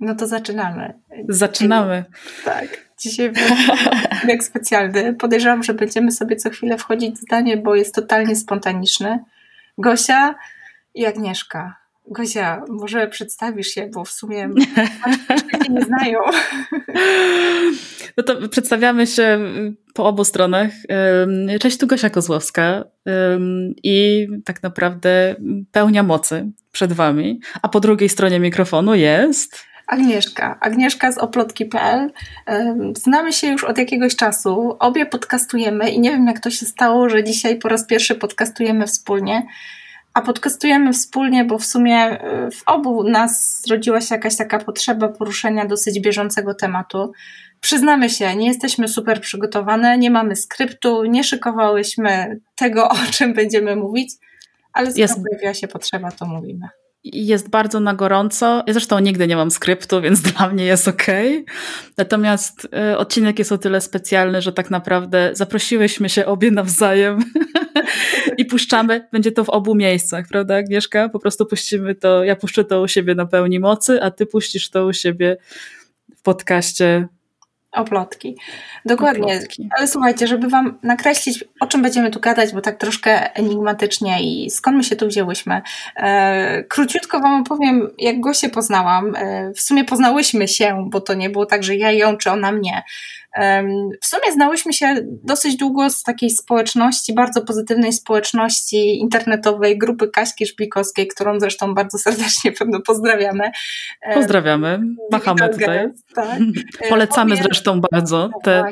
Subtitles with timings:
[0.00, 0.94] No to zaczynamy.
[1.28, 2.04] Zaczynamy.
[2.44, 2.88] Tak.
[2.98, 3.32] Dzisiaj
[4.28, 5.14] jak specjalny.
[5.14, 9.24] Podejrzewam, że będziemy sobie co chwilę wchodzić w zdanie, bo jest totalnie spontaniczny.
[9.78, 10.34] Gosia
[10.94, 11.76] i Agnieszka.
[12.10, 14.48] Gosia, może przedstawisz się, bo w sumie
[15.70, 16.18] nie znają.
[18.16, 19.38] No to przedstawiamy się
[19.94, 20.70] po obu stronach.
[21.60, 22.84] Cześć, tu Gosia Kozłowska
[23.82, 25.36] i tak naprawdę
[25.72, 27.40] pełnia mocy przed wami.
[27.62, 29.67] A po drugiej stronie mikrofonu jest...
[29.88, 30.58] Agnieszka.
[30.60, 32.12] Agnieszka z oplotki.pl.
[32.96, 34.76] Znamy się już od jakiegoś czasu.
[34.78, 38.86] Obie podcastujemy i nie wiem jak to się stało, że dzisiaj po raz pierwszy podcastujemy
[38.86, 39.46] wspólnie.
[40.14, 45.08] A podcastujemy wspólnie, bo w sumie y, w obu nas zrodziła się jakaś taka potrzeba
[45.08, 47.12] poruszenia dosyć bieżącego tematu.
[47.60, 53.76] Przyznamy się, nie jesteśmy super przygotowane, nie mamy skryptu, nie szykowałyśmy tego, o czym będziemy
[53.76, 54.12] mówić,
[54.72, 56.68] ale skoro pojawiła się potrzeba, to mówimy
[57.04, 58.62] jest bardzo na gorąco.
[58.66, 61.06] Ja zresztą nigdy nie mam skryptu, więc dla mnie jest ok.
[61.96, 67.18] Natomiast y, odcinek jest o tyle specjalny, że tak naprawdę zaprosiłyśmy się obie nawzajem
[68.38, 69.08] i puszczamy.
[69.12, 71.08] Będzie to w obu miejscach, prawda, Agnieszka?
[71.08, 72.24] Po prostu puścimy to.
[72.24, 75.36] Ja puszczę to u siebie na pełni mocy, a ty puścisz to u siebie
[76.16, 77.08] w podcaście
[77.72, 78.36] Oplotki.
[78.84, 79.34] Dokładnie.
[79.34, 79.68] Oplotki.
[79.78, 84.50] Ale słuchajcie, żeby Wam nakreślić, o czym będziemy tu gadać, bo tak troszkę enigmatycznie i
[84.50, 85.62] skąd my się tu wzięłyśmy.
[85.96, 89.16] E, króciutko Wam opowiem, jak go się poznałam.
[89.16, 92.52] E, w sumie poznałyśmy się, bo to nie było tak, że ja ją czy ona
[92.52, 92.82] mnie.
[94.02, 100.46] W sumie znałyśmy się dosyć długo z takiej społeczności, bardzo pozytywnej społeczności internetowej, grupy Kaśki
[100.46, 103.50] Szpikowskiej, którą zresztą bardzo serdecznie pewno pozdrawiamy.
[104.14, 104.80] Pozdrawiamy,
[105.12, 105.88] machamy tutaj.
[106.14, 106.38] Tak.
[106.88, 108.64] Polecamy zresztą bardzo no tę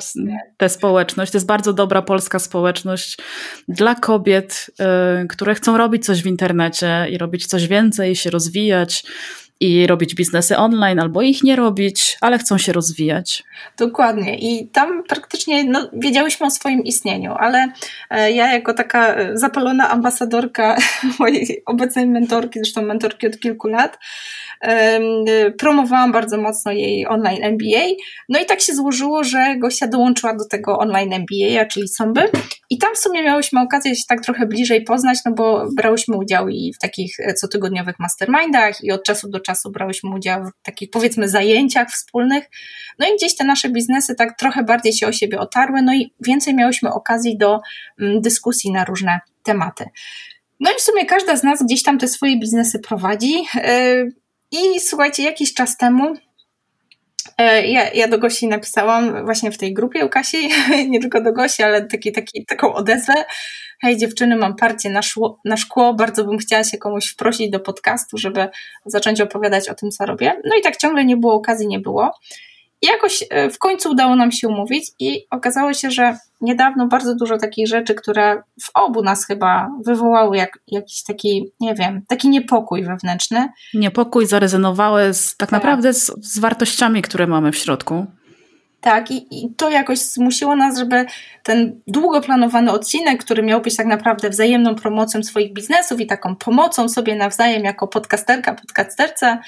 [0.56, 1.32] te społeczność.
[1.32, 3.16] To jest bardzo dobra polska społeczność
[3.68, 4.70] dla kobiet,
[5.24, 9.04] y, które chcą robić coś w internecie i robić coś więcej, się rozwijać
[9.60, 13.44] i robić biznesy online, albo ich nie robić, ale chcą się rozwijać.
[13.78, 14.38] Dokładnie.
[14.38, 17.68] I tam praktycznie no, wiedziałyśmy o swoim istnieniu, ale
[18.10, 20.76] e, ja jako taka e, zapalona ambasadorka
[21.18, 23.98] mojej obecnej mentorki, zresztą mentorki od kilku lat,
[25.58, 27.86] promowałam bardzo mocno jej online MBA.
[28.28, 32.22] No i tak się złożyło, że Gosia dołączyła do tego online MBA, czyli Somby.
[32.70, 36.48] I tam w sumie miałyśmy okazję się tak trochę bliżej poznać, no bo brałyśmy udział
[36.48, 40.90] i w takich e, cotygodniowych mastermindach i od czasu do czasu brałyśmy udział w takich
[40.90, 42.50] powiedzmy zajęciach wspólnych.
[42.98, 46.12] No i gdzieś te nasze biznesy tak trochę bardziej się o siebie otarły, no i
[46.20, 47.60] więcej miałyśmy okazji do
[48.00, 49.84] mm, dyskusji na różne tematy.
[50.60, 53.44] No i w sumie każda z nas gdzieś tam te swoje biznesy prowadzi.
[54.56, 56.14] I słuchajcie, jakiś czas temu
[57.38, 60.50] e, ja, ja do Gosi napisałam właśnie w tej grupie u Kasi,
[60.90, 63.14] nie tylko do Gosi, ale taki, taki, taką odezwę,
[63.82, 67.60] hej dziewczyny, mam parcie na, szło, na szkło, bardzo bym chciała się komuś wprosić do
[67.60, 68.48] podcastu, żeby
[68.86, 70.40] zacząć opowiadać o tym, co robię.
[70.44, 72.10] No i tak ciągle nie było okazji, nie było.
[72.82, 77.14] I jakoś e, w końcu udało nam się umówić i okazało się, że niedawno bardzo
[77.14, 82.28] dużo takich rzeczy, które w obu nas chyba wywołały jak, jakiś taki, nie wiem, taki
[82.28, 83.48] niepokój wewnętrzny.
[83.74, 85.52] Niepokój zarezonowały z, tak, tak.
[85.52, 88.06] naprawdę z, z wartościami, które mamy w środku.
[88.80, 91.06] Tak, i, i, to jakoś zmusiło nas, żeby
[91.42, 96.36] ten długo planowany odcinek, który miał być tak naprawdę wzajemną promocją swoich biznesów i taką
[96.36, 99.38] pomocą sobie nawzajem jako podcasterka, podcasterca,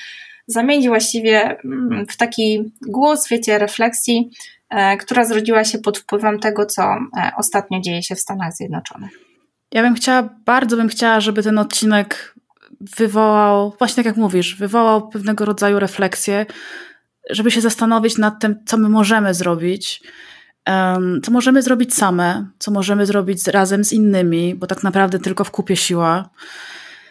[0.48, 4.30] zamienić właściwie mm, w taki głos, wiecie, refleksji,
[4.70, 9.10] e, która zrodziła się pod wpływem tego, co e, ostatnio dzieje się w Stanach Zjednoczonych.
[9.72, 12.34] Ja bym chciała, bardzo bym chciała, żeby ten odcinek
[12.80, 16.46] wywołał, właśnie tak jak mówisz, wywołał pewnego rodzaju refleksję,
[17.30, 20.02] żeby się zastanowić nad tym, co my możemy zrobić,
[21.22, 25.50] co możemy zrobić same, co możemy zrobić razem z innymi, bo tak naprawdę tylko w
[25.50, 26.30] kupie siła.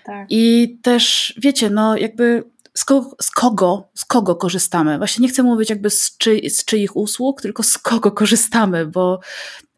[0.05, 0.27] Tak.
[0.29, 2.43] I też, wiecie, no jakby
[2.77, 4.97] z, ko z, kogo, z kogo korzystamy?
[4.97, 9.19] Właśnie nie chcę mówić jakby z, czy, z czyich usług, tylko z kogo korzystamy, bo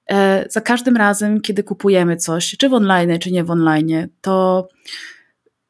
[0.10, 4.68] e, za każdym razem, kiedy kupujemy coś, czy w online, czy nie w online, to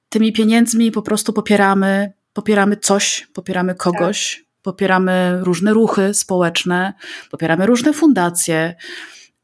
[0.09, 6.94] tymi pieniędzmi po prostu popieramy, popieramy coś, popieramy kogoś, tak popieramy różne ruchy społeczne,
[7.31, 8.75] popieramy różne fundacje.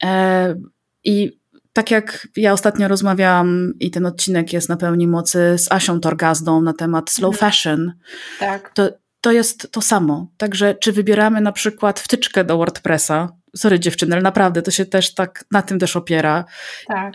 [0.04, 0.56] E,
[1.04, 1.40] I
[1.76, 6.62] tak jak ja ostatnio rozmawiałam i ten odcinek jest na pełni mocy z Asią Torgazdą
[6.62, 7.52] na temat slow mhm.
[7.52, 7.94] fashion,
[8.40, 8.72] tak.
[8.74, 8.90] to,
[9.22, 10.28] to jest to samo.
[10.38, 15.14] Także czy wybieramy na przykład wtyczkę do WordPressa, sorry dziewczyny, ale naprawdę to się też
[15.14, 16.46] tak na tym też opiera,
[16.88, 17.14] tak.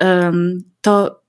[0.80, 1.22] to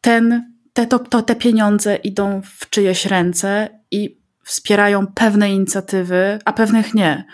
[0.00, 6.52] ten, te, to, to te pieniądze idą w czyjeś ręce i wspierają pewne inicjatywy, a
[6.52, 7.24] pewnych nie.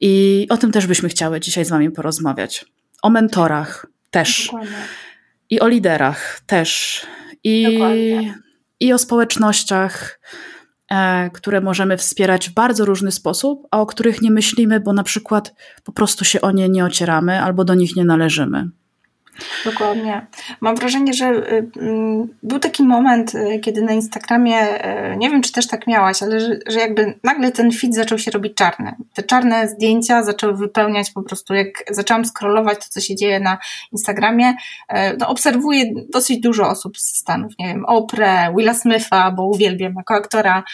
[0.00, 2.64] I o tym też byśmy chciały dzisiaj z Wami porozmawiać.
[3.02, 4.46] O mentorach też.
[4.46, 4.76] Dokładnie.
[5.50, 7.00] I o liderach też.
[7.44, 7.78] I,
[8.80, 10.20] i o społecznościach.
[10.90, 15.02] e, które możemy wspierać w bardzo różny sposób, a o których nie myślimy, bo na
[15.02, 18.70] przykład po prostu się o nie nie ocieramy albo do nich nie należymy.
[19.64, 20.26] Dokładnie.
[20.60, 25.42] Mam wrażenie, że y, mm, był taki moment, y, kiedy na Instagramie, y, nie wiem
[25.42, 28.94] czy też tak miałaś, ale że, że jakby nagle ten feed zaczął się robić czarny.
[29.14, 33.58] Te czarne zdjęcia zaczęły wypełniać po prostu, jak zaczęłam scrollować to, co się dzieje na
[33.92, 34.54] Instagramie,
[35.18, 40.14] no obserwuję dosyć dużo osób z Stanów, nie wiem, Oprah, Willa Smitha, bo uwielbiam jako
[40.14, 40.64] aktora,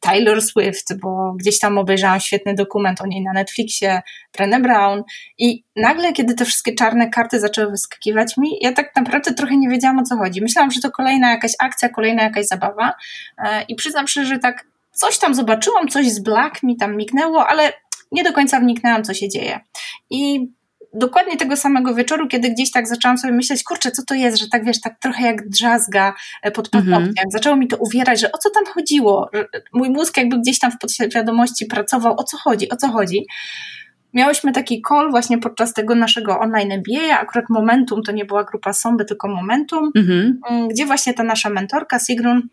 [0.00, 4.02] Taylor Swift, bo gdzieś tam obejrzałam świetny dokument o niej na Netflixie,
[4.38, 5.02] Brené Brown
[5.38, 9.68] i nagle, kiedy te wszystkie czarne karty zaczęły wyskakiwać mi, ja tak naprawdę trochę nie
[9.68, 10.42] wiedziałam o co chodzi.
[10.42, 12.94] Myślałam, że to kolejna jakaś akcja, kolejna jakaś zabawa
[13.38, 17.46] e, i przyznam szczerze, że tak coś tam zobaczyłam, coś z Black mi tam mignęło,
[17.46, 17.72] ale
[18.12, 19.60] nie do końca wniknęłam, co się dzieje.
[20.10, 20.48] I
[20.94, 24.48] dokładnie tego samego wieczoru, kiedy gdzieś tak zaczęłam sobie myśleć, kurczę, co to jest, że
[24.48, 27.08] tak wiesz, tak trochę jak drzazga e, pod paznokciem.
[27.08, 27.30] Mhm.
[27.30, 29.30] Zaczęło mi to uwierać, że o co tam chodziło.
[29.72, 33.26] Mój mózg jakby gdzieś tam w podświadomości pracował, o co chodzi, o co chodzi
[34.14, 38.72] miałyśmy taki call właśnie podczas tego naszego online MBA, akurat Momentum to nie była grupa
[38.72, 40.40] Somby, tylko Momentum, mhm.
[40.50, 42.48] Mm, gdzie właśnie ta nasza mentorka Sigrun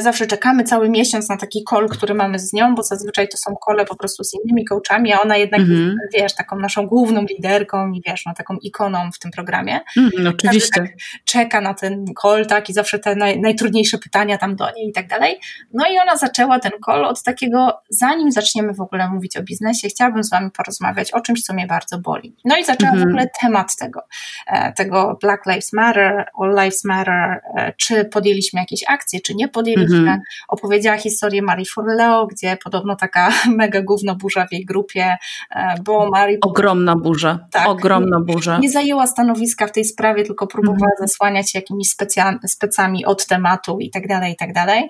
[0.00, 3.54] zawsze czekamy cały miesiąc na taki call, który mamy z nią, bo zazwyczaj to są
[3.56, 5.94] kole po prostu z innymi coachami, a ona jednak mm -hmm.
[6.02, 9.80] jest, wiesz, taką naszą główną liderką i wiesz, no, taką ikoną w tym programie.
[9.96, 10.80] Mm, oczywiście.
[10.80, 10.90] Tak
[11.24, 14.92] czeka na ten call, tak, i zawsze te naj, najtrudniejsze pytania tam do niej i
[14.92, 15.40] tak dalej.
[15.72, 19.88] No i ona zaczęła ten call od takiego, zanim zaczniemy w ogóle mówić o biznesie,
[19.88, 22.36] chciałabym z wami porozmawiać o czymś, co mnie bardzo boli.
[22.44, 23.06] No i zaczęła mm -hmm.
[23.06, 24.00] w ogóle temat tego,
[24.46, 29.48] e, tego Black Lives Matter, All Lives Matter, e, czy podjęliśmy jakieś akcje, czy nie
[29.48, 30.10] podjęliśmy, podjęliśmy.
[30.10, 30.18] -hmm.
[30.48, 35.16] Opowiedziała historię Marii Forleo, gdzie podobno taka mega gówno burza w jej grupie,
[35.50, 36.38] e, bo Marii...
[36.40, 38.58] Ogromna burza, tak, ogromna burza.
[38.58, 41.00] Nie zajęła stanowiska w tej sprawie, tylko próbowała -hmm.
[41.00, 44.88] zasłaniać się jakimiś specja, specami od tematu i tak dalej, i tak dalej.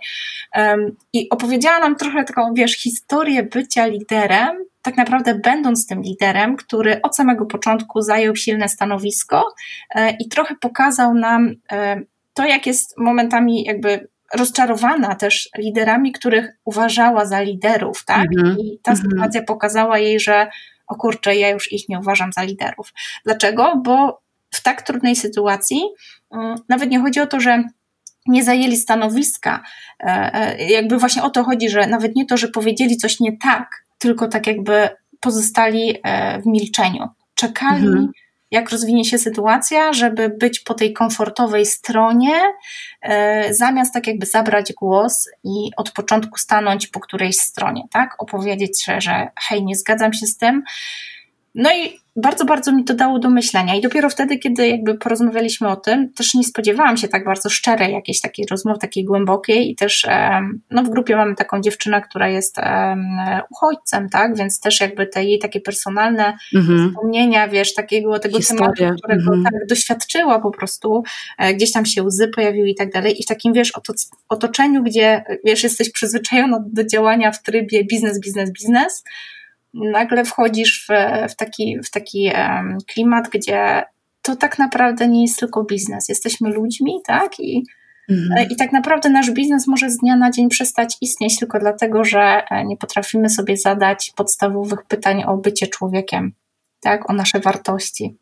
[0.56, 6.56] Um, I opowiedziała nam trochę taką, wiesz, historię bycia liderem, tak naprawdę będąc tym liderem,
[6.56, 9.54] który od samego początku zajął silne stanowisko
[9.94, 12.00] e, i trochę pokazał nam e,
[12.34, 18.26] to, jak jest momentami jakby rozczarowana też liderami, których uważała za liderów, tak?
[18.38, 18.60] Mm -hmm.
[18.60, 19.10] I ta mhm.
[19.10, 20.48] sytuacja pokazała jej, że
[20.86, 22.92] o kurczę, ja już ich nie uważam za liderów.
[23.24, 23.76] Dlaczego?
[23.84, 25.82] Bo w tak trudnej sytuacji
[26.32, 27.64] mm, nawet nie chodzi o to, że
[28.26, 29.62] nie zajęli stanowiska,
[30.00, 33.36] e, e, jakby właśnie o to chodzi, że nawet nie to, że powiedzieli coś nie
[33.36, 34.88] tak, tylko tak jakby
[35.20, 37.08] pozostali e, w milczeniu.
[37.34, 38.06] Czekali, -hmm
[38.50, 42.40] jak rozwinie się sytuacja, żeby być po tej komfortowej stronie,
[43.02, 48.22] e, zamiast tak jakby zabrać głos i od początku stanąć po którejś stronie, tak?
[48.22, 50.62] Opowiedzieć, że, że hej, nie zgadzam się z tym.
[51.54, 53.74] No i bardzo, bardzo mi to dało do myślenia.
[53.74, 57.92] I dopiero wtedy, kiedy jakby porozmawialiśmy o tym, też nie spodziewałam się tak bardzo szczerej
[57.92, 59.70] jakiejś takiej rozmowy, takiej głębokiej.
[59.70, 60.06] I też
[60.70, 62.56] no, w grupie mamy taką dziewczynę, która jest
[63.50, 64.36] uchodźcem, tak?
[64.36, 66.88] Więc też jakby te jej takie personalne mhm.
[66.88, 68.72] wspomnienia, wiesz, takiego tego Historia.
[68.76, 69.44] tematu, którego mhm.
[69.44, 71.02] tak doświadczyła po prostu,
[71.38, 73.20] e, gdzieś tam się łzy pojawiły i tak dalej.
[73.20, 73.72] I w takim, wiesz,
[74.28, 79.04] otoczeniu, gdzie, wiesz, jesteś przyzwyczajona do działania w trybie biznes, biznes, biznes,
[79.74, 80.92] nagle wchodzisz w,
[81.32, 82.30] w taki, w taki
[82.86, 83.82] klimat, gdzie
[84.22, 86.08] to tak naprawdę nie jest tylko biznes.
[86.08, 87.40] Jesteśmy ludźmi, tak?
[87.40, 87.64] I,
[88.08, 88.48] mhm.
[88.50, 92.42] I tak naprawdę nasz biznes może z dnia na dzień przestać istnieć tylko dlatego, że
[92.50, 96.32] e, nie potrafimy sobie zadać podstawowych pytań o bycie człowiekiem,
[96.80, 97.10] tak?
[97.10, 98.16] O nasze wartości.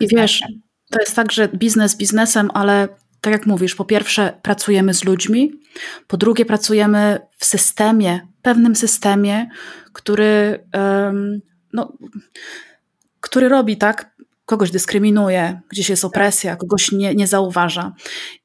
[0.00, 0.42] I wiesz,
[0.90, 2.88] to jest tak, że biznes biznesem, ale
[3.20, 5.52] tak jak mówisz, po pierwsze pracujemy z ludźmi,
[6.06, 9.48] po drugie pracujemy w systemie, pewnym systemie,
[9.92, 10.64] który,
[11.72, 11.92] no,
[13.20, 17.92] który robi tak, kogoś dyskryminuje, gdzieś jest opresja, kogoś nie, nie zauważa.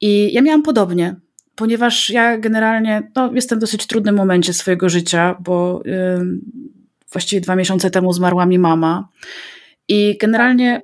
[0.02, 1.16] I ja miałam podobnie,
[1.56, 5.84] ponieważ ja generalnie no, jestem w dosyć trudnym momencie swojego życia, bo
[7.12, 9.10] właściwie dwa miesiące temu zmarła mi mama.
[9.90, 10.82] I generalnie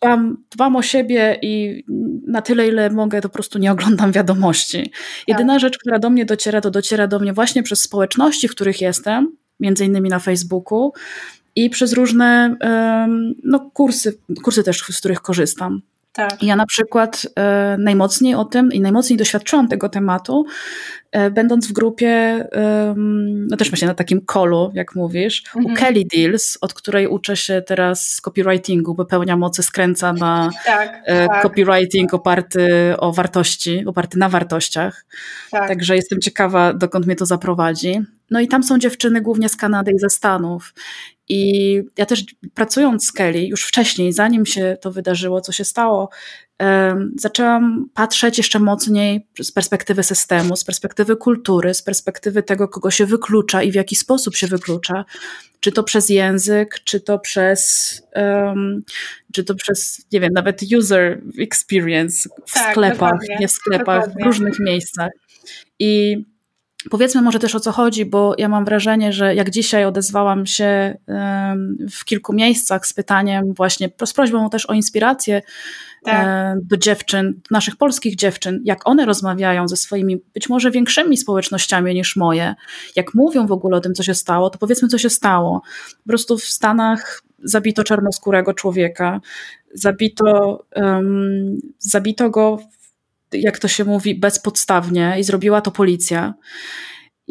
[0.00, 1.84] dbam, dbam o siebie i
[2.26, 4.92] na tyle, ile mogę, to po prostu nie oglądam wiadomości.
[5.28, 5.60] Jedyna tak.
[5.60, 9.36] rzecz, która do mnie dociera, to dociera do mnie właśnie przez społeczności, w których jestem,
[9.60, 10.92] między innymi na Facebooku
[11.56, 12.56] i przez różne
[13.44, 15.82] no, kursy, kursy też, z których korzystam.
[16.18, 16.42] Tak.
[16.42, 20.46] Ja na przykład e, najmocniej o tym i najmocniej doświadczyłam tego tematu,
[21.12, 22.94] e, będąc w grupie, e,
[23.48, 25.74] no też właśnie na takim kolu, jak mówisz, mhm.
[25.74, 31.26] u Kelly Deals, od której uczę się teraz copywritingu, wypełnia mocy, skręca na tak, e,
[31.28, 31.42] tak.
[31.42, 35.04] copywriting oparty o wartości, oparty na wartościach.
[35.50, 35.68] Tak.
[35.68, 38.02] Także jestem ciekawa, dokąd mnie to zaprowadzi.
[38.30, 40.74] No i tam są dziewczyny głównie z Kanady i ze Stanów.
[41.28, 46.10] I ja też pracując z Kelly, już wcześniej, zanim się to wydarzyło, co się stało,
[47.16, 53.06] zaczęłam patrzeć jeszcze mocniej z perspektywy systemu, z perspektywy kultury, z perspektywy tego, kogo się
[53.06, 55.04] wyklucza i w jaki sposób się wyklucza.
[55.60, 58.82] Czy to przez język, czy to przez, um,
[59.32, 64.24] czy to przez, nie wiem, nawet user experience w tak, sklepach, nie w sklepach, dokładnie.
[64.24, 65.10] w różnych miejscach.
[65.78, 66.16] I
[66.90, 70.96] Powiedzmy może też o co chodzi, bo ja mam wrażenie, że jak dzisiaj odezwałam się
[71.90, 75.42] w kilku miejscach z pytaniem, właśnie z prośbą też o inspirację
[76.04, 76.58] tak.
[76.62, 82.16] do dziewczyn, naszych polskich dziewczyn, jak one rozmawiają ze swoimi być może większymi społecznościami niż
[82.16, 82.54] moje,
[82.96, 85.62] jak mówią w ogóle o tym, co się stało, to powiedzmy, co się stało.
[86.02, 89.20] Po prostu w Stanach zabito czarnoskórego człowieka,
[89.74, 92.58] zabito, um, zabito go
[93.32, 96.34] jak to się mówi, bezpodstawnie i zrobiła to policja.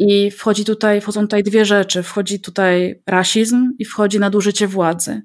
[0.00, 2.02] I wchodzi tutaj, wchodzą tutaj dwie rzeczy.
[2.02, 5.22] Wchodzi tutaj rasizm i wchodzi nadużycie władzy.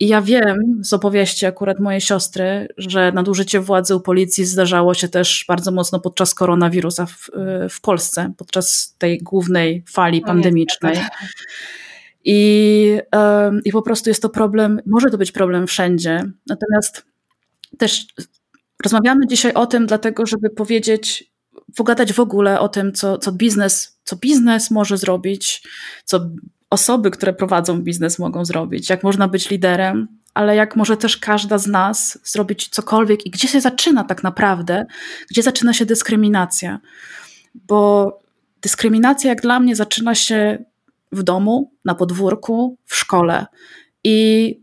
[0.00, 5.08] I ja wiem z opowieści akurat mojej siostry, że nadużycie władzy u policji zdarzało się
[5.08, 7.30] też bardzo mocno podczas koronawirusa w,
[7.70, 10.98] w Polsce, podczas tej głównej fali pandemicznej.
[12.24, 12.98] I,
[13.64, 16.22] I po prostu jest to problem, może to być problem wszędzie.
[16.46, 17.06] Natomiast
[17.78, 18.06] też
[18.84, 21.34] Rozmawiamy dzisiaj o tym, dlatego, żeby powiedzieć,
[21.76, 25.62] pogadać w ogóle o tym, co, co, biznes, co biznes może zrobić,
[26.04, 26.30] co
[26.70, 31.58] osoby, które prowadzą biznes mogą zrobić, jak można być liderem, ale jak może też każda
[31.58, 34.86] z nas zrobić cokolwiek i gdzie się zaczyna tak naprawdę,
[35.30, 36.80] gdzie zaczyna się dyskryminacja.
[37.54, 38.12] Bo
[38.62, 40.64] dyskryminacja, jak dla mnie, zaczyna się
[41.12, 43.46] w domu, na podwórku, w szkole.
[44.04, 44.60] I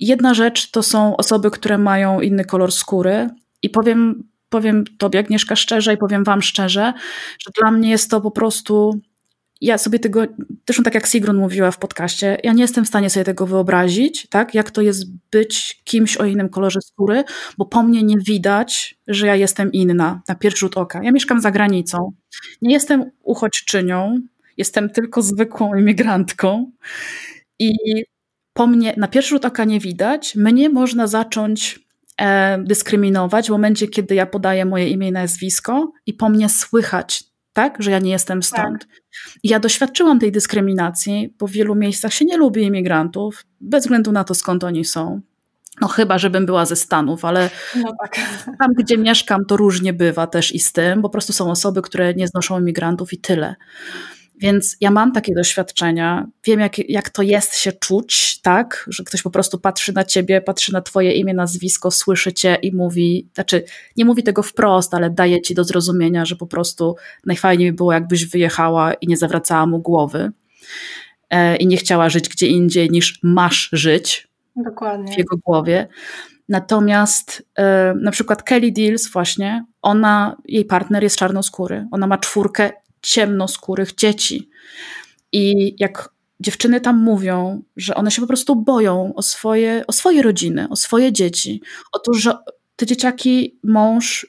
[0.00, 3.28] jedna rzecz to są osoby, które mają inny kolor skóry,
[3.62, 6.92] i powiem, powiem Tobie, Agnieszka, szczerze i powiem Wam szczerze,
[7.38, 9.00] że dla mnie jest to po prostu.
[9.60, 10.22] Ja sobie tego,
[10.66, 14.26] zresztą tak jak Sigrun mówiła w podcaście, ja nie jestem w stanie sobie tego wyobrazić,
[14.30, 17.24] tak, jak to jest być kimś o innym kolorze skóry,
[17.58, 21.02] bo po mnie nie widać, że ja jestem inna na pierwszy rzut oka.
[21.02, 22.12] Ja mieszkam za granicą,
[22.62, 24.20] nie jestem uchodźczynią,
[24.56, 26.70] jestem tylko zwykłą imigrantką
[27.58, 27.72] i
[28.52, 31.80] po mnie na pierwszy rzut oka nie widać, mnie można zacząć
[32.58, 37.82] dyskryminować w momencie, kiedy ja podaję moje imię i nazwisko i po mnie słychać, tak,
[37.82, 38.78] że ja nie jestem stąd.
[38.78, 38.88] Tak.
[39.44, 44.24] Ja doświadczyłam tej dyskryminacji, bo w wielu miejscach się nie lubi imigrantów, bez względu na
[44.24, 45.20] to, skąd oni są.
[45.80, 48.16] No chyba, żebym była ze Stanów, ale no tak.
[48.58, 51.02] tam, gdzie mieszkam, to różnie bywa też i z tym.
[51.02, 53.54] Po prostu są osoby, które nie znoszą imigrantów i tyle.
[54.40, 59.22] Więc ja mam takie doświadczenia, wiem jak, jak to jest się czuć, tak, że ktoś
[59.22, 63.64] po prostu patrzy na ciebie, patrzy na twoje imię, nazwisko, słyszy cię i mówi, znaczy
[63.96, 67.92] nie mówi tego wprost, ale daje ci do zrozumienia, że po prostu najfajniej by było
[67.92, 70.32] jakbyś wyjechała i nie zawracała mu głowy
[71.30, 75.14] e, i nie chciała żyć gdzie indziej niż masz żyć Dokładnie.
[75.14, 75.88] w jego głowie.
[76.48, 82.70] Natomiast e, na przykład Kelly Deals właśnie, ona, jej partner jest czarnoskóry, ona ma czwórkę
[83.02, 84.50] ciemnoskórych dzieci.
[85.32, 90.22] I jak dziewczyny tam mówią, że one się po prostu boją o swoje, o swoje
[90.22, 92.38] rodziny, o swoje dzieci, o to, że
[92.76, 94.26] te dzieciaki, mąż,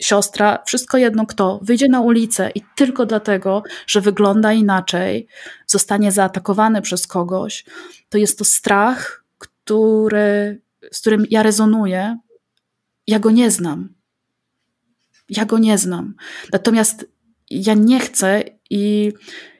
[0.00, 5.26] siostra, wszystko jedno kto, wyjdzie na ulicę i tylko dlatego, że wygląda inaczej,
[5.66, 7.64] zostanie zaatakowany przez kogoś,
[8.08, 10.60] to jest to strach, który,
[10.92, 12.18] z którym ja rezonuję.
[13.06, 13.94] Ja go nie znam.
[15.28, 16.14] Ja go nie znam.
[16.52, 17.06] Natomiast
[17.50, 19.12] ja nie chcę i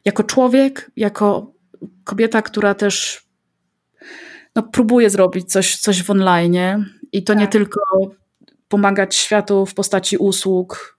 [0.04, 1.52] jako człowiek, jako
[2.04, 3.26] kobieta, która też
[4.56, 7.40] no, próbuje zrobić coś, coś w online i to tak.
[7.40, 7.80] nie tylko
[8.68, 10.98] pomagać światu w postaci usług,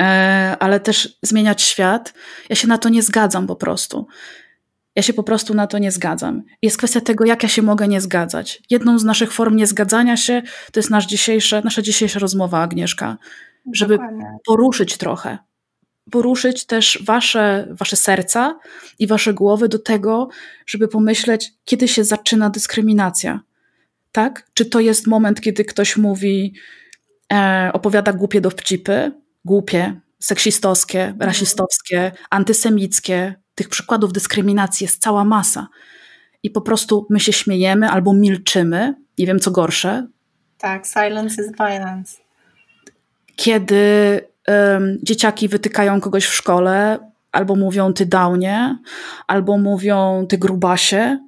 [0.00, 2.14] e, ale też zmieniać świat.
[2.48, 4.06] Ja się na to nie zgadzam po prostu.
[4.94, 6.42] Ja się po prostu na to nie zgadzam.
[6.62, 8.62] Jest kwestia tego, jak ja się mogę nie zgadzać.
[8.70, 13.16] Jedną z naszych form niezgadzania się to jest nasz dzisiejsze, nasza dzisiejsza rozmowa, Agnieszka,
[13.74, 14.38] żeby Dokładnie.
[14.46, 15.38] poruszyć trochę
[16.10, 18.58] poruszyć też wasze, wasze serca
[18.98, 20.28] i wasze głowy do tego,
[20.66, 23.40] żeby pomyśleć, kiedy się zaczyna dyskryminacja.
[24.12, 24.50] Tak?
[24.54, 26.54] Czy to jest moment, kiedy ktoś mówi,
[27.32, 29.12] e, opowiada głupie dowcipy,
[29.44, 31.20] głupie, seksistowskie, mhm.
[31.20, 33.34] rasistowskie, antysemickie.
[33.54, 35.68] Tych przykładów dyskryminacji jest cała masa.
[36.42, 40.06] I po prostu my się śmiejemy albo milczymy, nie wiem co gorsze.
[40.58, 42.16] Tak, silence is violence.
[43.36, 44.20] Kiedy
[45.02, 46.98] dzieciaki wytykają kogoś w szkole,
[47.32, 48.78] albo mówią ty downie,
[49.26, 51.18] albo mówią ty grubasie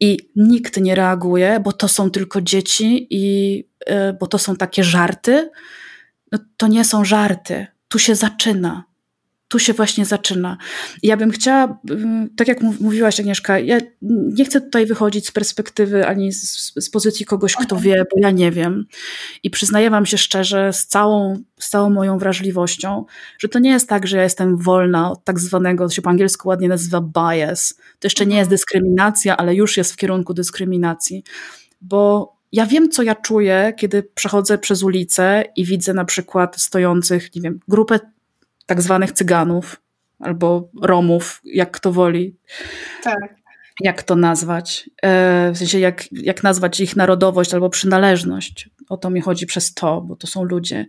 [0.00, 4.84] i nikt nie reaguje, bo to są tylko dzieci i e, bo to są takie
[4.84, 5.50] żarty.
[6.32, 7.66] No, to nie są żarty.
[7.88, 8.84] Tu się zaczyna.
[9.48, 10.56] Tu się właśnie zaczyna.
[11.02, 11.78] Ja bym chciała,
[12.36, 17.26] tak jak mówiłaś Agnieszka, ja nie chcę tutaj wychodzić z perspektywy ani z, z pozycji
[17.26, 18.86] kogoś, kto wie, bo ja nie wiem.
[19.42, 23.04] I przyznaję wam się szczerze, z całą, z całą moją wrażliwością,
[23.38, 26.10] że to nie jest tak, że ja jestem wolna od tak zwanego, to się po
[26.10, 27.74] angielsku ładnie nazywa bias.
[27.98, 28.56] To jeszcze nie jest mhm.
[28.56, 31.24] dyskryminacja, ale już jest w kierunku dyskryminacji.
[31.80, 37.34] Bo ja wiem, co ja czuję, kiedy przechodzę przez ulicę i widzę na przykład stojących,
[37.34, 38.00] nie wiem, grupę
[38.66, 39.82] tak zwanych cyganów
[40.18, 42.36] albo Romów, jak kto woli.
[43.02, 43.36] Tak.
[43.80, 44.90] Jak to nazwać?
[45.02, 48.70] E, w sensie, jak, jak nazwać ich narodowość albo przynależność.
[48.88, 50.86] O to mi chodzi przez to, bo to są ludzie.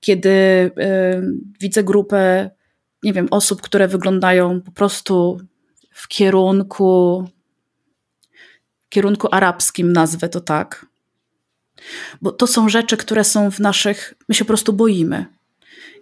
[0.00, 1.22] Kiedy e,
[1.60, 2.50] widzę grupę,
[3.02, 5.40] nie wiem, osób, które wyglądają po prostu
[5.90, 7.24] w kierunku,
[8.86, 10.86] w kierunku arabskim, nazwę to tak.
[12.22, 15.26] Bo to są rzeczy, które są w naszych, my się po prostu boimy.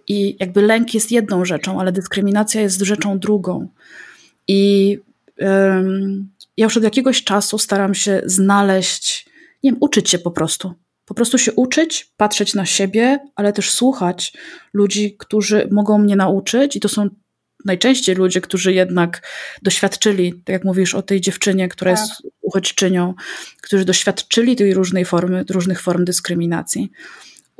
[0.07, 3.67] I jakby lęk jest jedną rzeczą, ale dyskryminacja jest rzeczą drugą.
[4.47, 4.97] I
[5.39, 9.25] um, ja już od jakiegoś czasu staram się znaleźć,
[9.63, 10.73] nie wiem, uczyć się po prostu.
[11.05, 14.33] Po prostu się uczyć, patrzeć na siebie, ale też słuchać
[14.73, 17.09] ludzi, którzy mogą mnie nauczyć, i to są
[17.65, 19.27] najczęściej ludzie, którzy jednak
[19.61, 22.01] doświadczyli, tak jak mówisz o tej dziewczynie, która tak.
[22.01, 23.13] jest uchodźczynią,
[23.61, 26.91] którzy doświadczyli tej różnej formy, różnych form dyskryminacji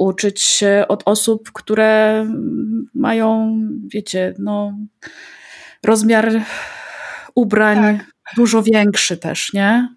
[0.02, 2.26] uczyć się od osób, które
[2.94, 4.78] mają, wiecie, no,
[5.86, 6.32] rozmiar
[7.36, 8.08] ubrań tak.
[8.36, 9.88] dużo większy też, nie?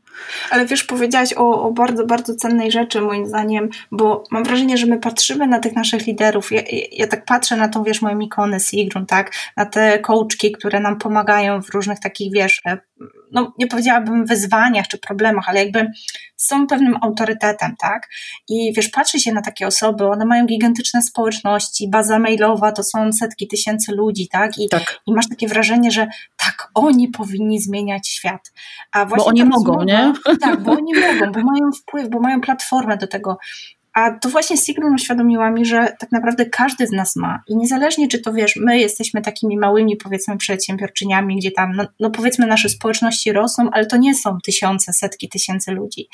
[0.51, 4.87] Ale wiesz, powiedziałaś o, o, bardzo, bardzo cennej rzeczy, moim zdaniem, bo mam wrażenie, że
[4.87, 6.53] my patrzymy na tych naszych liderów.
[6.53, 9.33] Ja, ja, tak patrzę na tą, wiesz, moją ikonę Sigrun, tak?
[9.57, 12.63] Na te coachki, które nam pomagają w różnych takich, wiesz,
[13.33, 15.91] no nie powiedziałabym wyzwaniach czy problemach, ale jakby
[16.37, 18.09] są pewnym autorytetem, tak?
[18.49, 23.13] I wiesz, patrzy się na takie osoby, one mają gigantyczne społeczności, baza mailowa to są
[23.13, 24.59] setki tysięcy ludzi, tak?
[24.59, 25.01] I, tak.
[25.07, 28.53] i masz takie wrażenie, że tak, oni powinni zmieniać świat.
[28.93, 30.13] A właśnie bo oni mogą, nie?
[30.41, 33.39] Tak, bo oni mogą, bo mają wpływ, bo mają platformę do tego.
[33.95, 37.43] A to właśnie Sigrun uświadomiła mi, że tak naprawdę każdy z nas ma.
[37.49, 42.11] I niezależnie, czy to wiesz, my jesteśmy takimi małymi, powiedzmy, przedsiębiorczyniami, gdzie tam, no, no
[42.11, 46.09] powiedzmy, nasze społeczności rosną, ale to nie są tysiące, setki tysięcy ludzi.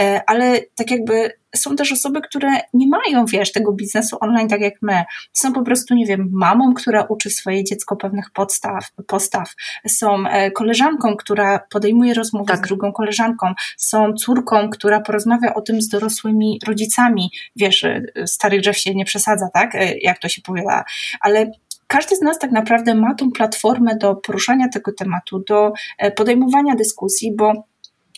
[0.00, 4.60] E, ale tak jakby są też osoby, które nie mają, wiesz, tego biznesu online tak
[4.60, 5.04] jak my.
[5.32, 9.54] Są po prostu, nie wiem, mamą, która uczy swoje dziecko pewnych podstaw, postaw.
[9.88, 12.58] Są e, koleżanką, która podejmuje rozmowę tak.
[12.58, 13.52] z drugą koleżanką.
[13.76, 17.30] Są córką, która porozmawia o tym z dorosłymi rodzicami.
[17.56, 19.74] Wiesz, e, starych drzew się nie przesadza, tak?
[19.74, 20.84] E, jak to się powiela.
[21.20, 21.50] Ale
[21.86, 25.72] każdy z nas tak naprawdę ma tą platformę do poruszania tego tematu, do
[26.16, 27.52] podejmowania dyskusji, bo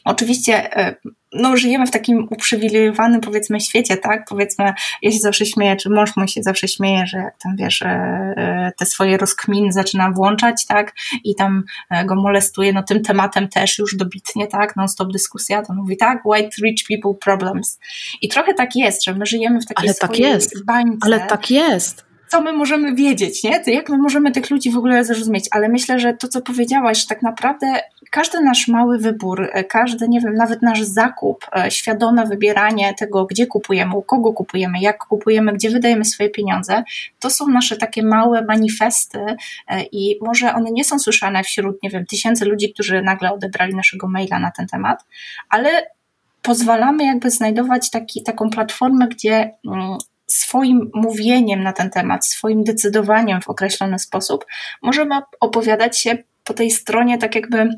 [0.09, 0.71] Oczywiście
[1.33, 4.25] no, żyjemy w takim uprzywilejowanym, powiedzmy, świecie, tak?
[4.29, 7.83] Powiedzmy, ja się zawsze śmieję, czy mąż mój się zawsze śmieje, że jak tam, wiesz,
[7.83, 10.93] e, e, te swoje rozkminy zaczyna włączać, tak?
[11.25, 14.77] I tam e, go molestuje, no tym tematem też już dobitnie, tak?
[14.77, 16.27] Non-stop dyskusja, to mówi, tak?
[16.27, 17.79] White rich people problems.
[18.23, 20.65] I trochę tak jest, że my żyjemy w takiej Ale tak jest.
[20.65, 20.99] bańce.
[21.03, 23.61] Ale tak jest co my możemy wiedzieć, nie?
[23.61, 25.49] To jak my możemy tych ludzi w ogóle zrozumieć?
[25.51, 30.21] Ale myślę, że to, co powiedziałaś, tak naprawdę każdy nasz mały wybór, e, każdy, nie
[30.21, 35.53] wiem, nawet nasz zakup, e, świadome wybieranie tego, gdzie kupujemy, u kogo kupujemy, jak kupujemy,
[35.53, 36.83] gdzie wydajemy swoje pieniądze,
[37.21, 39.19] to są nasze takie małe manifesty
[39.69, 43.75] e, i może one nie są słyszane wśród, nie wiem, tysięcy ludzi, którzy nagle odebrali
[43.75, 45.05] naszego maila na ten temat,
[45.51, 45.87] ale
[46.43, 53.41] pozwalamy jakby znajdować taki, taką platformę, gdzie mm, swoim mówieniem na ten temat, swoim decydowaniem
[53.41, 54.47] w określony sposób,
[54.83, 57.69] możemy opowiadać się po tej stronie tak jakby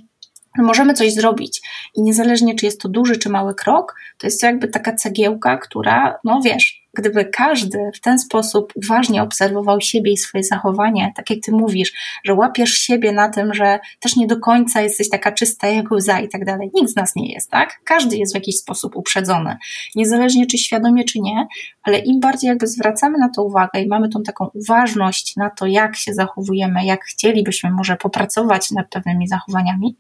[0.59, 1.61] możemy coś zrobić.
[1.95, 5.57] I niezależnie, czy jest to duży, czy mały krok, to jest to jakby taka cegiełka,
[5.57, 11.31] która, no wiesz, gdyby każdy w ten sposób uważnie obserwował siebie i swoje zachowanie, tak
[11.31, 11.93] jak ty mówisz,
[12.25, 16.21] że łapiesz siebie na tym, że też nie do końca jesteś taka czysta jak łza
[16.21, 16.71] i tak dalej.
[16.75, 17.81] Nikt z nas nie jest, tak?
[17.85, 19.57] Każdy jest w jakiś sposób uprzedzony.
[19.95, 21.47] Niezależnie czy świadomie, czy nie,
[21.83, 25.67] ale im bardziej jakby zwracamy na to uwagę i mamy tą taką uważność na to,
[25.67, 29.97] jak się zachowujemy, jak chcielibyśmy może popracować nad pewnymi zachowaniami,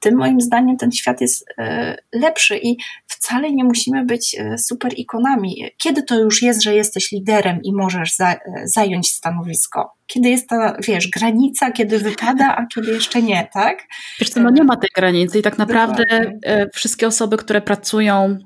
[0.00, 4.92] tym moim zdaniem ten świat jest e, lepszy i wcale nie musimy być e, super
[4.96, 5.70] ikonami.
[5.78, 9.92] Kiedy to już jest, że jesteś liderem i możesz za, e, zająć stanowisko?
[10.06, 13.82] Kiedy jest ta, wiesz, granica, kiedy wypada, a kiedy jeszcze nie, tak?
[14.20, 16.66] Wiesz co, no nie ma tej granicy i tak naprawdę Dokładnie.
[16.74, 18.38] wszystkie osoby, które pracują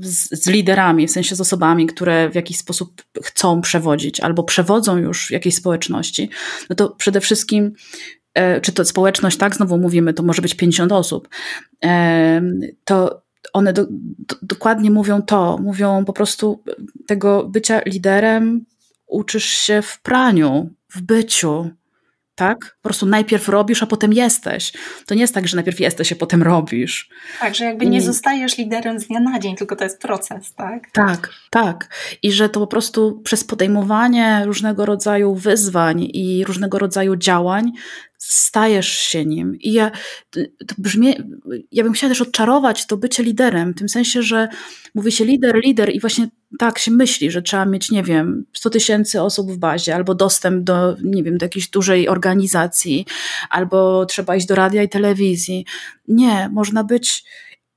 [0.00, 4.96] z, z, liderami, w sensie z osobami, które w jakiś sposób chcą przewodzić albo przewodzą
[4.96, 6.30] już w jakiejś społeczności,
[6.70, 7.72] no to przede wszystkim
[8.60, 11.28] czy to społeczność, tak, znowu mówimy, to może być 50 osób,
[11.84, 12.42] e,
[12.84, 13.22] to
[13.52, 13.86] one do,
[14.18, 16.62] do, dokładnie mówią to, mówią po prostu
[17.06, 18.64] tego bycia liderem,
[19.06, 21.70] uczysz się w praniu, w byciu,
[22.38, 22.76] tak?
[22.82, 24.72] Po prostu najpierw robisz, a potem jesteś.
[25.06, 27.10] To nie jest tak, że najpierw jesteś, a potem robisz.
[27.40, 28.00] Tak, że jakby nie I...
[28.00, 30.90] zostajesz liderem z dnia na dzień, tylko to jest proces, tak?
[30.92, 31.88] Tak, tak.
[32.22, 37.72] I że to po prostu przez podejmowanie różnego rodzaju wyzwań i różnego rodzaju działań
[38.18, 39.56] stajesz się nim.
[39.60, 39.90] I ja,
[40.30, 41.14] to brzmi,
[41.72, 44.48] ja bym chciała też odczarować to bycie liderem, w tym sensie, że
[44.94, 48.70] mówi się lider, lider i właśnie tak się myśli, że trzeba mieć, nie wiem, 100
[48.70, 53.06] tysięcy osób w bazie, albo dostęp do, nie wiem, do jakiejś dużej organizacji,
[53.50, 55.66] albo trzeba iść do radia i telewizji.
[56.08, 57.24] Nie, można być,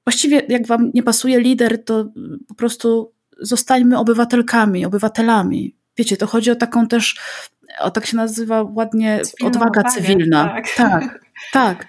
[0.06, 2.12] właściwie jak wam nie pasuje lider, to
[2.48, 5.76] po prostu zostańmy obywatelkami, obywatelami.
[5.98, 7.20] Wiecie, to chodzi o taką też
[7.80, 10.46] o tak się nazywa ładnie, odwaga cywilna.
[10.46, 11.26] Tak, tak.
[11.52, 11.88] tak.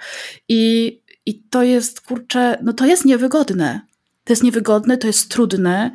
[0.48, 3.80] I, I to jest, kurczę, no to jest niewygodne.
[4.24, 5.90] To jest niewygodne, to jest trudne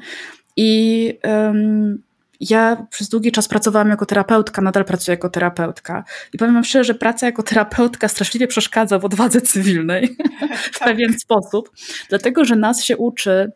[0.57, 2.03] i um,
[2.39, 6.03] ja przez długi czas pracowałam jako terapeutka, nadal pracuję jako terapeutka.
[6.33, 10.17] I powiem wam szczerze, że praca jako terapeutka straszliwie przeszkadza w odwadze cywilnej
[10.73, 10.87] w tak.
[10.87, 11.71] pewien sposób,
[12.09, 13.51] dlatego że nas się uczy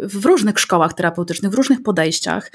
[0.00, 2.52] w różnych szkołach terapeutycznych, w różnych podejściach,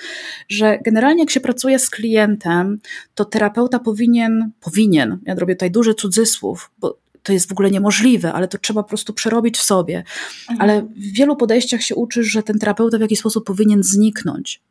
[0.49, 2.79] że generalnie jak się pracuje z klientem,
[3.15, 8.34] to terapeuta powinien, powinien, ja robię tutaj duży cudzysłów, bo to jest w ogóle niemożliwe,
[8.34, 10.03] ale to trzeba po prostu przerobić w sobie.
[10.49, 10.62] Mhm.
[10.62, 14.62] Ale w wielu podejściach się uczysz, że ten terapeuta w jakiś sposób powinien zniknąć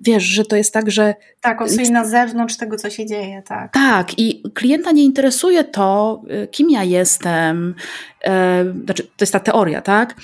[0.00, 1.14] wiesz, że to jest tak, że.
[1.40, 3.72] Tak, on stoi na zewnątrz tego, co się dzieje, tak.
[3.72, 7.74] Tak, i klienta nie interesuje to, y, kim ja jestem.
[8.24, 10.14] E, znaczy, to jest ta teoria, tak?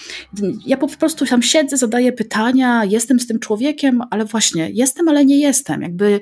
[0.66, 5.24] Ja po prostu tam siedzę, zadaję pytania, jestem z tym człowiekiem, ale właśnie jestem, ale
[5.24, 5.82] nie jestem.
[5.82, 6.20] Jakby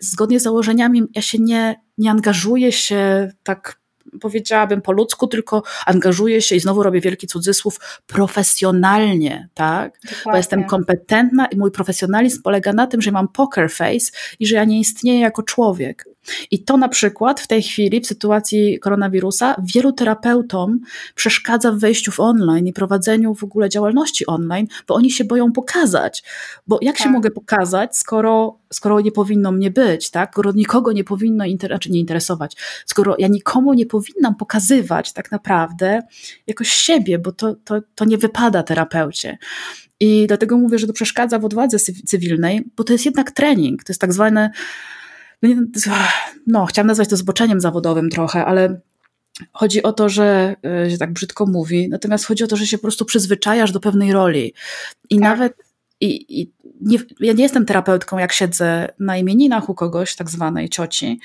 [0.00, 3.79] zgodnie z założeniami ja się nie, nie angażuję się tak
[4.20, 9.98] powiedziałabym po ludzku, tylko angażuję się i znowu robię wielki cudzysłów profesjonalnie, tak?
[10.02, 10.32] Dokładnie.
[10.32, 14.56] Bo jestem kompetentna i mój profesjonalizm polega na tym, że mam poker face i że
[14.56, 16.04] ja nie istnieję jako człowiek.
[16.50, 20.80] I to na przykład w tej chwili, w sytuacji koronawirusa, wielu terapeutom
[21.14, 25.52] przeszkadza w wejściu w online i prowadzeniu w ogóle działalności online, bo oni się boją
[25.52, 26.22] pokazać.
[26.66, 27.04] Bo jak tak.
[27.04, 30.30] się mogę pokazać, skoro, skoro nie powinno mnie być, tak?
[30.32, 32.56] Skoro nikogo nie powinno inter znaczy nie interesować,
[32.86, 36.02] skoro ja nikomu nie powinnam pokazywać tak naprawdę
[36.46, 39.38] jakoś siebie, bo to, to, to nie wypada terapeucie.
[40.00, 43.92] I dlatego mówię, że to przeszkadza w odwadze cywilnej, bo to jest jednak trening, to
[43.92, 44.50] jest tak zwane
[45.42, 45.94] no,
[46.46, 48.80] no chciałam nazwać to zboczeniem zawodowym trochę, ale
[49.52, 50.56] chodzi o to, że
[50.88, 54.12] się tak brzydko mówi, natomiast chodzi o to, że się po prostu przyzwyczajasz do pewnej
[54.12, 54.54] roli.
[55.10, 55.22] I tak.
[55.22, 60.30] nawet i, i nie, ja nie jestem terapeutką, jak siedzę na imieninach u kogoś, tak
[60.30, 61.20] zwanej cioci,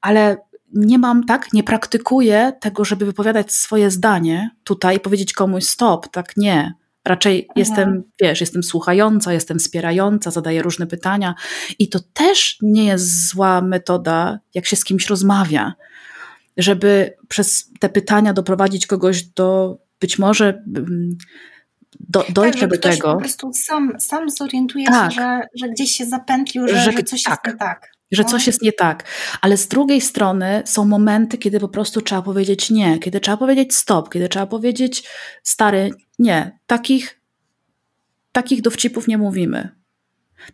[0.00, 0.36] ale
[0.74, 6.08] nie mam, tak, nie praktykuję tego, żeby wypowiadać swoje zdanie tutaj i powiedzieć komuś stop,
[6.08, 6.74] tak nie.
[7.04, 11.34] Raczej jestem, wiesz, jestem słuchająca, jestem wspierająca, zadaję różne pytania
[11.78, 15.74] i to też nie jest zła metoda, jak się z kimś rozmawia,
[16.56, 21.18] żeby przez te pytania doprowadzić kogoś do być może mm,
[22.00, 23.14] do, dojść tak, do tego.
[23.14, 25.12] po prostu sam, sam zorientuje tak.
[25.12, 27.40] się, że, że gdzieś się zapętlił, że, że, że coś tak.
[27.46, 29.04] jest tak że coś jest nie tak.
[29.40, 33.74] Ale z drugiej strony są momenty, kiedy po prostu trzeba powiedzieć nie, kiedy trzeba powiedzieć
[33.74, 35.08] stop, kiedy trzeba powiedzieć
[35.42, 37.20] stary, nie, takich,
[38.32, 39.68] takich dowcipów nie mówimy.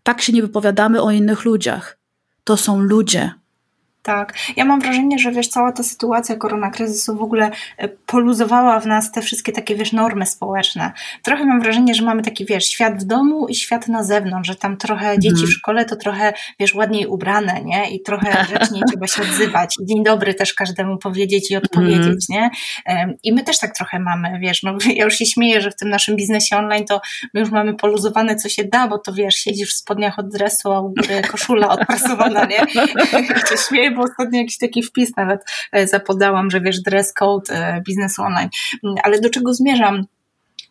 [0.03, 1.99] Tak się nie wypowiadamy o innych ludziach.
[2.45, 3.33] To są ludzie.
[4.07, 4.35] Tak.
[4.57, 9.13] Ja mam wrażenie, że wiesz, cała ta sytuacja koronakryzysu w ogóle e, poluzowała w nas
[9.13, 10.93] te wszystkie takie, wiesz, normy społeczne.
[11.23, 14.55] Trochę mam wrażenie, że mamy taki, wiesz, świat w domu i świat na zewnątrz, że
[14.55, 15.21] tam trochę mhm.
[15.21, 17.91] dzieci w szkole to trochę, wiesz, ładniej ubrane, nie?
[17.91, 19.77] I trochę rzeczniej trzeba się odzywać.
[19.83, 22.19] Dzień dobry też każdemu powiedzieć i odpowiedzieć, mhm.
[22.31, 22.51] nie?
[23.23, 25.89] I my też tak trochę mamy, wiesz, no ja już się śmieję, że w tym
[25.89, 27.01] naszym biznesie online to
[27.35, 30.73] my już mamy poluzowane co się da, bo to wiesz, siedzisz w spodniach od dresu,
[30.73, 32.57] a u góry koszula odprasowana, nie?
[33.13, 35.41] Ja się śmieję, bo ostatnio jakiś taki wpis nawet
[35.73, 38.49] e, zapodałam, że wiesz, dress code e, biznesu online.
[38.85, 40.07] Mm, ale do czego zmierzam?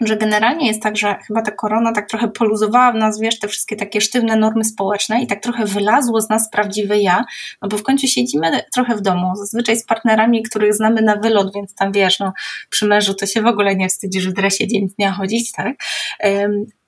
[0.02, 3.48] że generalnie jest tak, że chyba ta korona tak trochę poluzowała w nas, wiesz, te
[3.48, 7.26] wszystkie takie sztywne normy społeczne i tak trochę wylazło z nas prawdziwe ja,
[7.62, 11.54] no bo w końcu siedzimy trochę w domu, zazwyczaj z partnerami, których znamy na wylot,
[11.54, 12.34] więc tam wiesz, no
[12.70, 15.76] przy mężu to się w ogóle nie wstydzisz w dresie dzień dnia chodzić, tak?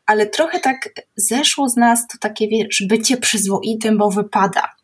[0.06, 4.77] ale trochę tak zeszło z nas to takie, wiesz, bycie przyzwoitym, bo wypada.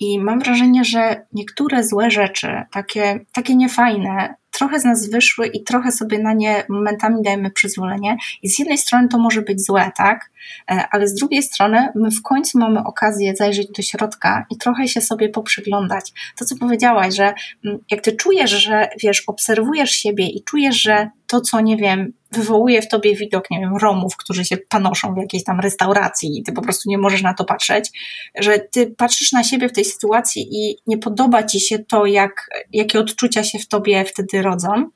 [0.00, 5.64] I mam wrażenie, że niektóre złe rzeczy, takie, takie niefajne, trochę z nas wyszły i
[5.64, 8.16] trochę sobie na nie momentami dajemy przyzwolenie.
[8.42, 10.30] I z jednej strony to może być złe, tak?
[10.70, 14.88] E, ale z drugiej strony my w końcu mamy okazję zajrzeć do środka i trochę
[14.88, 16.12] się sobie poprzyglądać.
[16.38, 17.34] To, co powiedziałaś, że
[17.64, 22.12] mm, jak ty czujesz, że wiesz, obserwujesz siebie i czujesz, że to, co, nie wiem,
[22.32, 26.42] wywołuje w tobie widok, nie wiem, Romów, którzy się panoszą w jakiejś tam restauracji i
[26.42, 27.90] ty po prostu nie możesz na to patrzeć,
[28.38, 32.50] że ty patrzysz na siebie w tej sytuacji i nie podoba ci się to, jak,
[32.72, 34.90] jakie odczucia się w tobie wtedy rodzą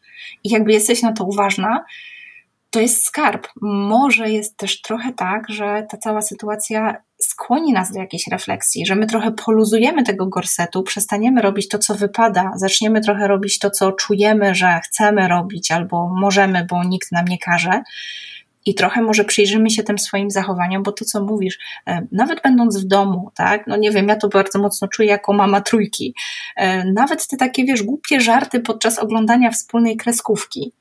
[0.45, 1.85] i jakby jesteś na to uważna,
[2.71, 3.49] to jest skarb.
[3.63, 8.95] Może jest też trochę tak, że ta cała sytuacja skłoni nas do jakiejś refleksji, że
[8.95, 13.93] my trochę poluzujemy tego gorsetu, przestaniemy robić to, co wypada, zaczniemy trochę robić to, co
[13.93, 17.83] czujemy, że chcemy robić albo możemy, bo nikt nam nie każe.
[18.67, 22.79] I trochę może przyjrzymy się tym swoim zachowaniom, bo to, co mówisz, e, nawet będąc
[22.79, 26.15] w domu, tak, no nie wiem, ja to bardzo mocno czuję jako mama trójki,
[26.57, 30.73] e, nawet te takie, wiesz, głupie żarty podczas oglądania wspólnej kreskówki,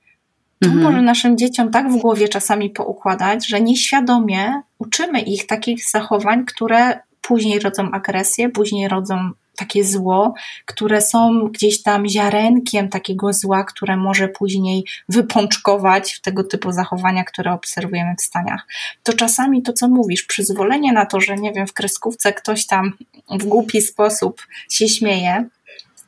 [0.62, 0.84] mhm.
[0.84, 7.00] może naszym dzieciom tak w głowie czasami poukładać, że nieświadomie uczymy ich takich zachowań, które
[7.22, 10.34] później rodzą agresję, później rodzą takie zło,
[10.66, 17.24] które są gdzieś tam ziarenkiem takiego zła, które może później wypączkować w tego typu zachowania,
[17.24, 18.68] które obserwujemy w staniach.
[19.04, 22.94] To czasami to, co mówisz, przyzwolenie na to, że nie wiem, w kreskówce ktoś tam
[23.32, 25.50] w głupi sposób się śmieje,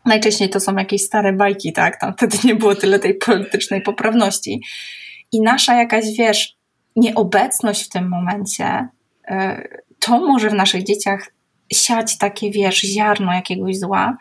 [0.08, 2.00] Najczęściej to są jakieś stare bajki, tak?
[2.00, 4.62] Tam wtedy nie było tyle tej politycznej poprawności.
[5.32, 6.58] I nasza jakaś, wiesz,
[6.96, 8.88] nieobecność w tym momencie,
[9.28, 9.68] e,
[10.00, 11.32] to może w naszych dzieciach
[11.74, 14.18] siać takie, wiesz, ziarno jakiegoś zła.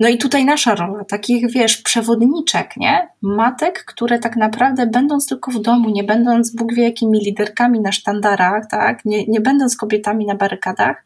[0.00, 3.08] No i tutaj nasza rola, takich, wiesz, przewodniczek, nie?
[3.22, 7.92] Matek, które tak naprawdę będąc tylko w domu, nie będąc Bóg wie jakimi liderkami na
[7.92, 9.04] sztandarach, tak?
[9.04, 11.04] Nie, nie będąc kobietami na barykadach,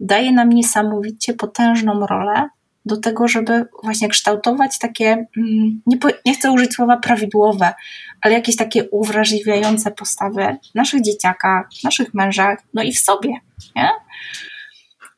[0.00, 2.48] daje nam niesamowicie potężną rolę
[2.88, 7.74] do tego, żeby właśnie kształtować takie, mm, nie, nie chcę użyć słowa prawidłowe,
[8.20, 13.30] ale jakieś takie uwrażliwiające postawy w naszych dzieciakach, w naszych mężach, no i w sobie,
[13.76, 13.88] nie?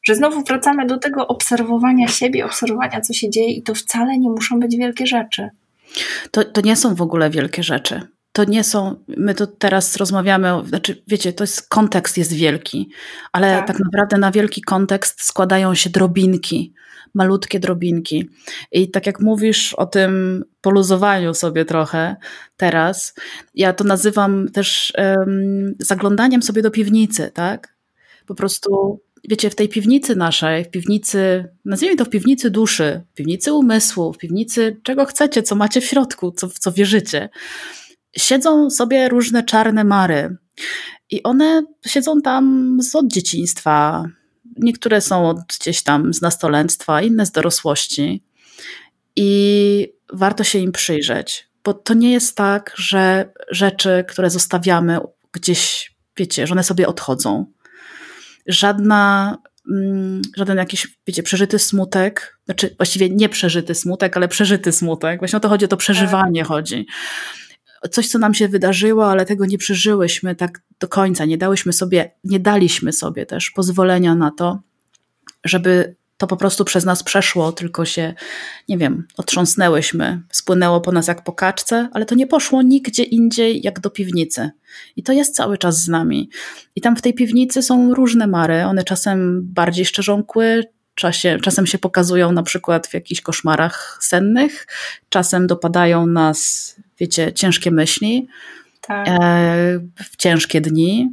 [0.02, 4.30] Że znowu wracamy do tego obserwowania siebie, obserwowania, co się dzieje, i to wcale nie
[4.30, 5.48] muszą być wielkie rzeczy.
[6.30, 8.00] To, to nie są w ogóle wielkie rzeczy.
[8.32, 12.90] To nie są, my to teraz rozmawiamy, znaczy wiecie, to jest, kontekst jest wielki,
[13.32, 13.66] ale tak.
[13.66, 16.74] tak naprawdę na wielki kontekst składają się drobinki
[17.14, 18.28] malutkie drobinki.
[18.72, 22.16] I tak jak mówisz o tym poluzowaniu sobie trochę
[22.56, 23.14] teraz,
[23.54, 27.74] ja to nazywam też um, zaglądaniem sobie do piwnicy, tak?
[28.26, 33.14] Po prostu wiecie, w tej piwnicy naszej, w piwnicy, nazwijmy to w piwnicy duszy, w
[33.14, 37.28] piwnicy umysłu, w piwnicy czego chcecie, co macie w środku, co, w co wierzycie,
[38.16, 40.36] siedzą sobie różne czarne mary.
[41.10, 44.04] I one siedzą tam z od dzieciństwa,
[44.56, 48.24] Niektóre są od gdzieś tam z nastolenstwa, inne z dorosłości.
[49.16, 54.98] I warto się im przyjrzeć, bo to nie jest tak, że rzeczy, które zostawiamy
[55.32, 57.46] gdzieś, wiecie, że one sobie odchodzą.
[58.46, 59.36] Żadna,
[59.70, 65.18] mm, żaden jakiś, wiecie, przeżyty smutek, znaczy właściwie nie przeżyty smutek, ale przeżyty smutek.
[65.18, 66.48] Właśnie o to chodzi, o to przeżywanie tak.
[66.48, 66.86] chodzi
[67.88, 71.24] coś, co nam się wydarzyło, ale tego nie przeżyłyśmy tak do końca.
[71.24, 74.60] Nie dałyśmy sobie, nie daliśmy sobie też pozwolenia na to,
[75.44, 78.14] żeby to po prostu przez nas przeszło, tylko się,
[78.68, 83.62] nie wiem, otrząsnęłyśmy, spłynęło po nas jak po kaczce, ale to nie poszło nigdzie indziej
[83.62, 84.50] jak do piwnicy.
[84.96, 86.30] I to jest cały czas z nami.
[86.76, 90.64] I tam w tej piwnicy są różne mary, one czasem bardziej szczerzą kły,
[90.94, 94.66] czasie, czasem się pokazują na przykład w jakichś koszmarach sennych,
[95.08, 98.26] czasem dopadają nas, wiecie, ciężkie myśli,
[98.80, 99.08] tak.
[99.08, 101.10] e, w ciężkie dni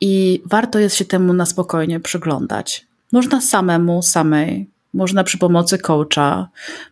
[0.00, 2.86] i warto jest się temu na spokojnie przyglądać.
[3.12, 6.48] Można samemu, samej, można przy pomocy coacha,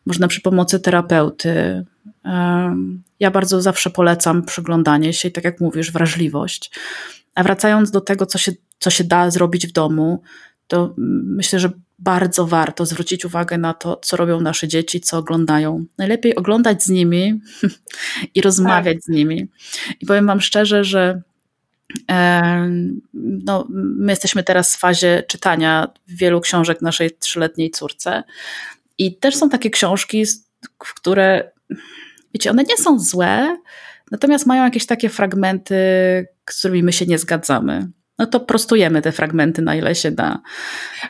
[0.06, 1.84] można przy pomocy terapeuty.
[2.24, 2.76] E,
[3.20, 6.70] ja bardzo zawsze polecam przyglądanie się i tak jak mówisz, wrażliwość.
[7.34, 10.22] A wracając do tego, co się, co się da zrobić w domu,
[10.66, 11.70] to myślę, że
[12.02, 15.84] bardzo warto zwrócić uwagę na to, co robią nasze dzieci, co oglądają.
[15.98, 17.40] Najlepiej oglądać z nimi
[18.34, 19.02] i rozmawiać tak.
[19.02, 19.48] z nimi.
[20.00, 21.22] I powiem Wam szczerze, że
[22.10, 22.70] e,
[23.14, 28.22] no, my jesteśmy teraz w fazie czytania wielu książek naszej trzyletniej córce.
[28.98, 30.24] I też są takie książki,
[30.78, 31.52] które,
[32.34, 33.56] wiecie, one nie są złe,
[34.10, 35.74] natomiast mają jakieś takie fragmenty,
[36.50, 37.88] z którymi my się nie zgadzamy
[38.22, 40.38] no to prostujemy te fragmenty na ile się da.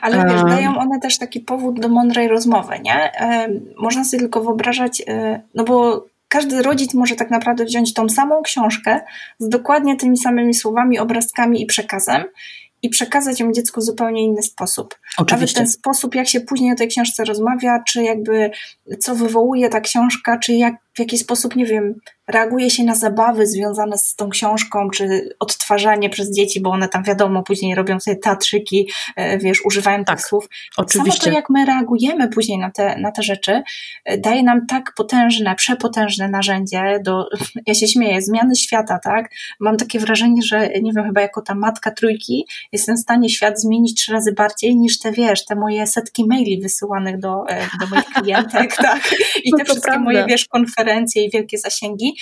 [0.01, 3.11] Ale wiesz, dają one też taki powód do mądrej rozmowy, nie?
[3.77, 8.41] Można sobie tylko wyobrażać, e, no bo każdy rodzic może tak naprawdę wziąć tą samą
[8.41, 9.01] książkę
[9.39, 12.23] z dokładnie tymi samymi słowami, obrazkami i przekazem
[12.81, 14.95] i przekazać ją dziecku w zupełnie inny sposób.
[15.17, 15.35] Oczywiście.
[15.35, 18.51] Nawet ten sposób, jak się później o tej książce rozmawia, czy jakby
[18.99, 21.95] co wywołuje ta książka, czy jak w jaki sposób, nie wiem,
[22.27, 27.03] reaguje się na zabawy związane z tą książką, czy odtwarzanie przez dzieci, bo one tam
[27.03, 30.49] wiadomo, później robią sobie teatrzyki, e, wiesz, używają tak, tych słów.
[30.77, 31.19] Oczywiście.
[31.19, 33.63] Samo to, jak my reagujemy później na te, na te rzeczy,
[34.05, 37.25] e, daje nam tak potężne, przepotężne narzędzie do,
[37.67, 39.29] ja się śmieję, zmiany świata, tak?
[39.59, 43.61] Mam takie wrażenie, że nie wiem, chyba jako ta matka trójki jestem w stanie świat
[43.61, 47.87] zmienić trzy razy bardziej niż te, wiesz, te moje setki maili wysyłanych do, e, do
[47.87, 49.13] moich klientek, tak?
[49.43, 50.03] I te no wszystkie prawda.
[50.03, 50.82] moje, wiesz, konferencje
[51.25, 52.13] i wielkie zasięgi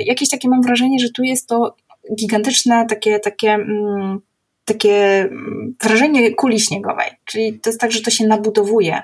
[0.00, 1.76] jakieś takie mam wrażenie, że tu jest to
[2.18, 4.20] gigantyczne takie, takie, mm,
[4.64, 7.10] takie mm, wrażenie kuli śniegowej.
[7.24, 9.02] Czyli to jest tak, że to się nabudowuje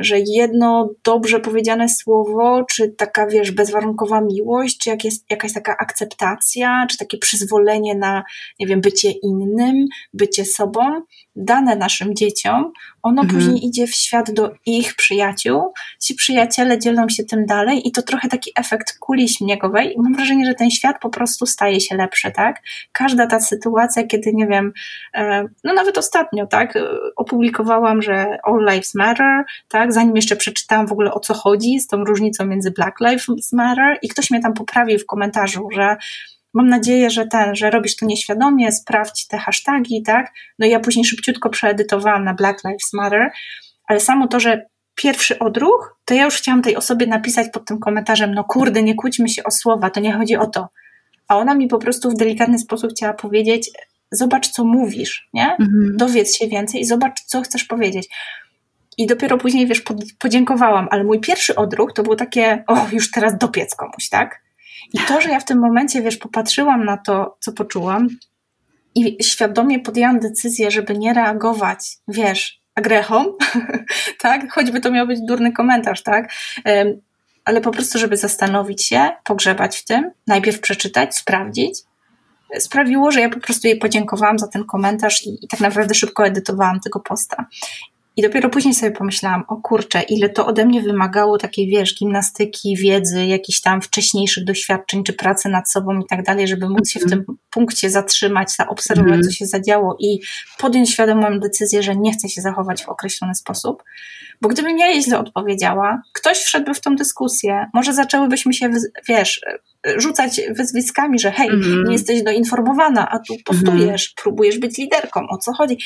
[0.00, 5.76] że jedno dobrze powiedziane słowo, czy taka, wiesz, bezwarunkowa miłość, czy jak jest jakaś taka
[5.78, 8.24] akceptacja, czy takie przyzwolenie na,
[8.60, 11.02] nie wiem, bycie innym, bycie sobą,
[11.36, 12.72] dane naszym dzieciom,
[13.02, 13.38] ono mhm.
[13.40, 18.02] później idzie w świat do ich przyjaciół, ci przyjaciele dzielą się tym dalej i to
[18.02, 21.96] trochę taki efekt kuli śniegowej i mam wrażenie, że ten świat po prostu staje się
[21.96, 22.62] lepszy, tak?
[22.92, 24.72] Każda ta sytuacja, kiedy, nie wiem,
[25.14, 26.78] e, no nawet ostatnio, tak,
[27.16, 29.92] opublikowałam, że All Lives Matter, tak, tak?
[29.92, 33.98] Zanim jeszcze przeczytałam w ogóle o co chodzi z tą różnicą między Black Lives Matter
[34.02, 35.96] i ktoś mnie tam poprawił w komentarzu, że
[36.54, 40.32] mam nadzieję, że ten, że robisz to nieświadomie, sprawdź te hasztagi, tak?
[40.58, 43.30] No i ja później szybciutko przeedytowałam na Black Lives Matter,
[43.84, 47.78] ale samo to, że pierwszy odruch, to ja już chciałam tej osobie napisać pod tym
[47.78, 50.68] komentarzem, no kurde, nie kłóćmy się o słowa, to nie chodzi o to.
[51.28, 53.70] A ona mi po prostu w delikatny sposób chciała powiedzieć,
[54.12, 55.50] zobacz co mówisz, nie?
[55.50, 55.96] Mhm.
[55.96, 58.08] Dowiedz się więcej i zobacz co chcesz powiedzieć.
[58.98, 59.82] I dopiero później, wiesz,
[60.18, 64.42] podziękowałam, ale mój pierwszy odruch to było takie, o, już teraz dopiec komuś, tak?
[64.92, 68.08] I to, że ja w tym momencie, wiesz, popatrzyłam na to, co poczułam
[68.94, 73.24] i świadomie podjęłam decyzję, żeby nie reagować, wiesz, agrechą,
[74.20, 74.52] tak?
[74.52, 76.32] Choćby to miał być durny komentarz, tak?
[77.44, 81.78] Ale po prostu, żeby zastanowić się, pogrzebać w tym, najpierw przeczytać, sprawdzić,
[82.58, 86.26] sprawiło, że ja po prostu jej podziękowałam za ten komentarz i, i tak naprawdę szybko
[86.26, 87.46] edytowałam tego posta.
[88.18, 92.76] I dopiero później sobie pomyślałam, o kurczę, ile to ode mnie wymagało takiej, wiesz, gimnastyki,
[92.76, 97.00] wiedzy, jakichś tam wcześniejszych doświadczeń, czy pracy nad sobą i tak dalej, żeby móc się
[97.00, 99.22] w tym punkcie zatrzymać, zaobserwować, mm.
[99.22, 100.20] co się zadziało i
[100.58, 103.82] podjąć świadomą decyzję, że nie chcę się zachować w określony sposób.
[104.40, 108.70] Bo gdybym ja źle odpowiedziała, ktoś wszedłby w tą dyskusję, może zaczęłybyśmy się,
[109.08, 109.40] wiesz,
[109.96, 111.84] rzucać wyzwiskami, że hej, mm.
[111.84, 114.14] nie jesteś doinformowana, a tu postujesz, mm.
[114.22, 115.78] próbujesz być liderką, o co chodzi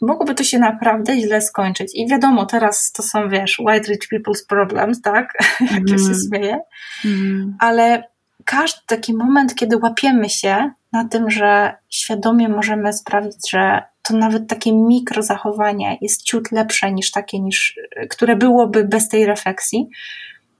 [0.00, 1.92] mogłoby to się naprawdę źle skończyć.
[1.94, 5.32] I wiadomo, teraz to są, wiesz, white rich people's problems, tak?
[5.60, 5.98] Jak mm.
[5.98, 6.58] się śmieje.
[7.04, 7.56] Mm.
[7.58, 8.04] Ale
[8.44, 14.48] każdy taki moment, kiedy łapiemy się na tym, że świadomie możemy sprawić, że to nawet
[14.48, 17.78] takie mikrozachowanie jest ciut lepsze niż takie, niż,
[18.10, 19.88] które byłoby bez tej refleksji.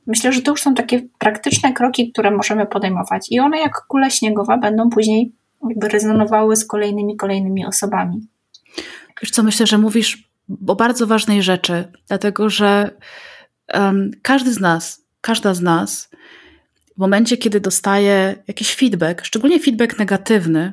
[0.06, 4.10] Myślę, że to już są takie praktyczne kroki, które możemy podejmować i one jak kule
[4.10, 5.32] śniegowa będą później
[5.68, 8.26] jakby rezonowały z kolejnymi, kolejnymi osobami.
[9.22, 10.28] Wiesz co, myślę, że mówisz
[10.66, 12.90] o bardzo ważnej rzeczy, dlatego że
[13.74, 16.08] um, każdy z nas, każda z nas
[16.96, 20.72] w momencie, kiedy dostaje jakiś feedback, szczególnie feedback negatywny,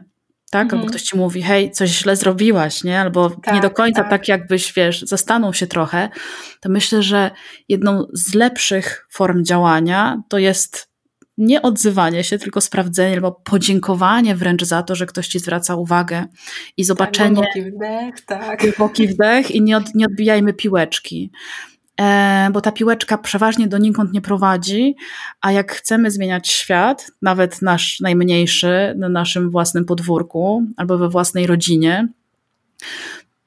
[0.49, 0.63] tak?
[0.63, 0.79] Mhm.
[0.79, 2.99] Albo ktoś ci mówi, hej, coś źle zrobiłaś, nie?
[2.99, 4.09] Albo tak, nie do końca tak.
[4.09, 6.09] tak, jakbyś, wiesz, zastanął się trochę,
[6.59, 7.31] to myślę, że
[7.69, 10.92] jedną z lepszych form działania to jest
[11.37, 16.25] nie odzywanie się, tylko sprawdzenie albo podziękowanie wręcz za to, że ktoś ci zwraca uwagę
[16.77, 17.35] i zobaczenie.
[17.35, 18.59] Tak, głęboki wdech, tak.
[18.61, 21.31] Głęboki wdech i nie, od, nie odbijajmy piłeczki.
[22.01, 24.95] E, bo ta piłeczka przeważnie donikąd nie prowadzi,
[25.41, 31.47] a jak chcemy zmieniać świat, nawet nasz najmniejszy, na naszym własnym podwórku albo we własnej
[31.47, 32.07] rodzinie,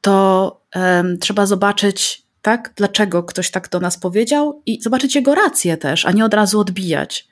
[0.00, 2.72] to e, trzeba zobaczyć, tak?
[2.76, 6.60] Dlaczego ktoś tak do nas powiedział i zobaczyć jego rację też, a nie od razu
[6.60, 7.28] odbijać.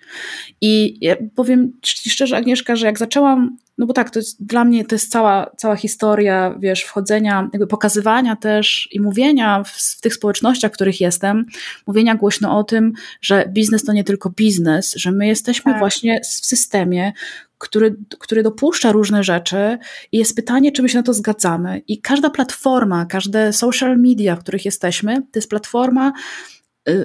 [0.61, 4.85] I ja powiem szczerze, Agnieszka, że jak zaczęłam, no bo tak, to jest dla mnie
[4.85, 10.15] to jest cała, cała historia, wiesz, wchodzenia, jakby pokazywania też i mówienia w, w tych
[10.15, 11.45] społecznościach, w których jestem,
[11.87, 15.79] mówienia głośno o tym, że biznes to nie tylko biznes, że my jesteśmy tak.
[15.79, 17.13] właśnie w systemie,
[17.59, 19.79] który, który dopuszcza różne rzeczy
[20.13, 21.83] i jest pytanie, czy my się na to zgadzamy.
[21.89, 26.13] I każda platforma, każde social media, w których jesteśmy, to jest platforma,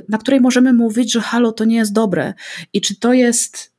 [0.09, 2.33] na której możemy mówić, że halo, to nie jest dobre.
[2.73, 3.73] I czy to jest,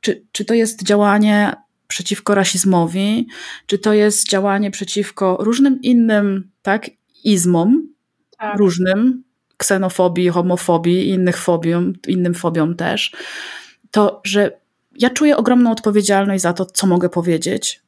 [0.00, 1.52] czy, czy to jest działanie
[1.88, 3.26] przeciwko rasizmowi,
[3.66, 6.90] czy to jest działanie przeciwko różnym innym, tak,
[7.24, 7.88] izmom,
[8.38, 8.58] tak.
[8.58, 9.24] różnym,
[9.56, 13.12] ksenofobii, homofobii, innych fobiom, innym fobiom też,
[13.90, 14.60] to, że
[14.98, 17.82] ja czuję ogromną odpowiedzialność za to, co mogę powiedzieć.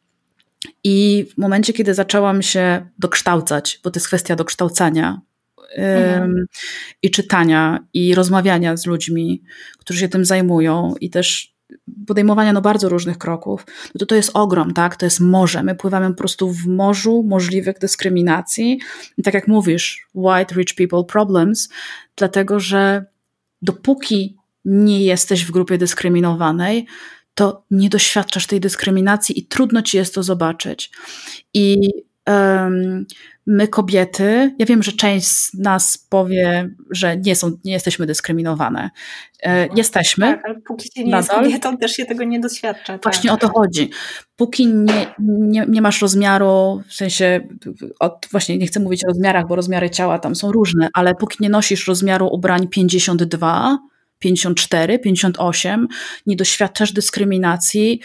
[0.84, 5.20] I w momencie, kiedy zaczęłam się dokształcać, bo to jest kwestia dokształcania,
[5.76, 6.46] mhm.
[7.02, 9.42] i czytania, i rozmawiania z ludźmi,
[9.78, 11.56] którzy się tym zajmują, i też
[12.06, 14.96] podejmowania no bardzo różnych kroków, no to to jest ogrom, tak?
[14.96, 15.62] To jest morze.
[15.62, 18.80] My pływamy po prostu w morzu możliwych dyskryminacji.
[19.16, 21.68] I tak jak mówisz, white rich people problems,
[22.16, 23.04] dlatego że
[23.62, 26.86] dopóki nie jesteś w grupie dyskryminowanej,
[27.34, 30.90] to nie doświadczasz tej dyskryminacji i trudno ci jest to zobaczyć.
[31.54, 31.90] I
[32.26, 33.06] um,
[33.46, 38.90] my kobiety, ja wiem, że część z nas powie, że nie, są, nie jesteśmy dyskryminowane.
[39.42, 40.26] E, jesteśmy.
[40.26, 41.20] Tak, ale póki się nie nadal.
[41.20, 42.92] jest kobietą, też się tego nie doświadcza.
[42.92, 43.02] Tak.
[43.02, 43.90] Właśnie o to chodzi.
[44.36, 47.48] Póki nie, nie, nie masz rozmiaru, w sensie,
[48.00, 51.36] od, właśnie nie chcę mówić o rozmiarach, bo rozmiary ciała tam są różne, ale póki
[51.40, 53.78] nie nosisz rozmiaru ubrań 52,
[54.18, 55.88] 54, 58,
[56.26, 58.00] nie doświadczasz dyskryminacji,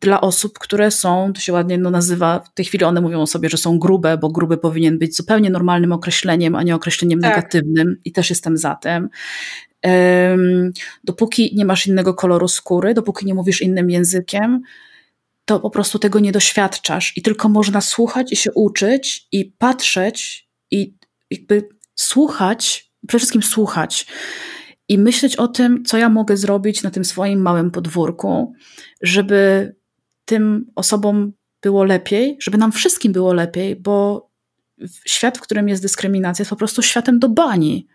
[0.00, 3.26] dla osób, które są, to się ładnie no, nazywa, w tej chwili one mówią o
[3.26, 7.30] sobie, że są grube, bo gruby powinien być zupełnie normalnym określeniem, a nie określeniem tak.
[7.30, 9.08] negatywnym i też jestem za tym.
[9.84, 10.72] Um,
[11.04, 14.62] dopóki nie masz innego koloru skóry, dopóki nie mówisz innym językiem,
[15.44, 20.48] to po prostu tego nie doświadczasz i tylko można słuchać i się uczyć i patrzeć
[20.70, 20.94] i
[21.30, 24.06] jakby słuchać, przede wszystkim słuchać
[24.88, 28.52] i myśleć o tym, co ja mogę zrobić na tym swoim małym podwórku,
[29.02, 29.75] żeby
[30.26, 34.28] tym osobom było lepiej, żeby nam wszystkim było lepiej, bo
[35.06, 37.86] świat, w którym jest dyskryminacja, jest po prostu światem do bani.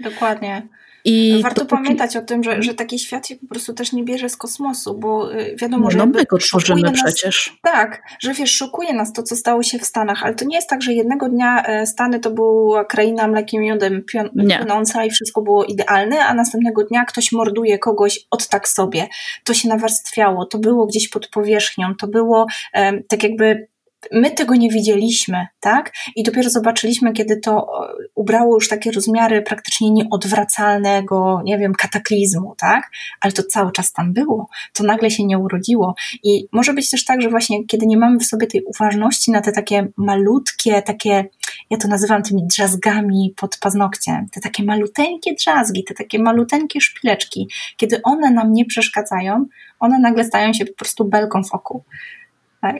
[0.00, 0.68] Dokładnie.
[1.04, 4.04] I Warto to, pamiętać o tym, że, że taki świat się po prostu też nie
[4.04, 5.98] bierze z kosmosu, bo y, wiadomo, no, że.
[5.98, 7.58] No my go tworzymy nas, przecież.
[7.62, 10.68] Tak, że wiesz, szokuje nas to, co stało się w Stanach, ale to nie jest
[10.68, 15.42] tak, że jednego dnia e, Stany to była kraina mlekiem i miodem płynąca i wszystko
[15.42, 19.08] było idealne, a następnego dnia ktoś morduje kogoś od tak sobie.
[19.44, 23.68] To się nawarstwiało, to było gdzieś pod powierzchnią, to było um, tak jakby
[24.12, 25.92] my tego nie widzieliśmy, tak?
[26.16, 27.66] I dopiero zobaczyliśmy, kiedy to
[28.14, 32.90] ubrało już takie rozmiary praktycznie nieodwracalnego, nie wiem, kataklizmu, tak?
[33.20, 34.48] Ale to cały czas tam było.
[34.72, 35.94] To nagle się nie urodziło.
[36.22, 39.40] I może być też tak, że właśnie kiedy nie mamy w sobie tej uważności na
[39.40, 41.24] te takie malutkie, takie,
[41.70, 47.48] ja to nazywam tymi drzazgami pod paznokciem, te takie maluteńkie drzazgi, te takie maluteńkie szpileczki,
[47.76, 49.46] kiedy one nam nie przeszkadzają,
[49.80, 51.84] one nagle stają się po prostu belką w oku?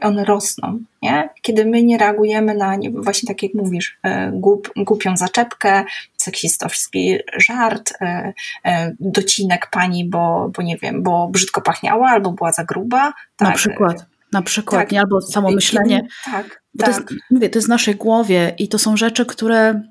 [0.00, 0.78] One rosną.
[1.02, 1.28] Nie?
[1.42, 5.84] Kiedy my nie reagujemy na, nie, właśnie tak jak mówisz, e, głup, głupią zaczepkę,
[6.16, 8.32] seksistowski żart, e,
[8.64, 13.12] e, docinek pani, bo, bo nie wiem, bo brzydko pachniała albo była za gruba.
[13.36, 13.48] Tak?
[13.48, 14.06] Na przykład.
[14.32, 14.92] Na przykład, tak.
[14.92, 15.00] nie?
[15.00, 16.06] albo samo myślenie.
[16.24, 16.94] Tak, Bo tak.
[16.94, 19.82] To jest, mówię, to jest w naszej głowie i to są rzeczy, które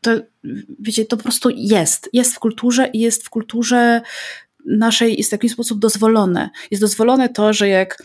[0.00, 0.10] to,
[0.80, 2.08] wiecie, to po prostu jest.
[2.12, 4.00] Jest w kulturze i jest w kulturze
[4.66, 6.50] naszej jest w jakiś sposób dozwolone.
[6.70, 8.02] Jest dozwolone to, że jak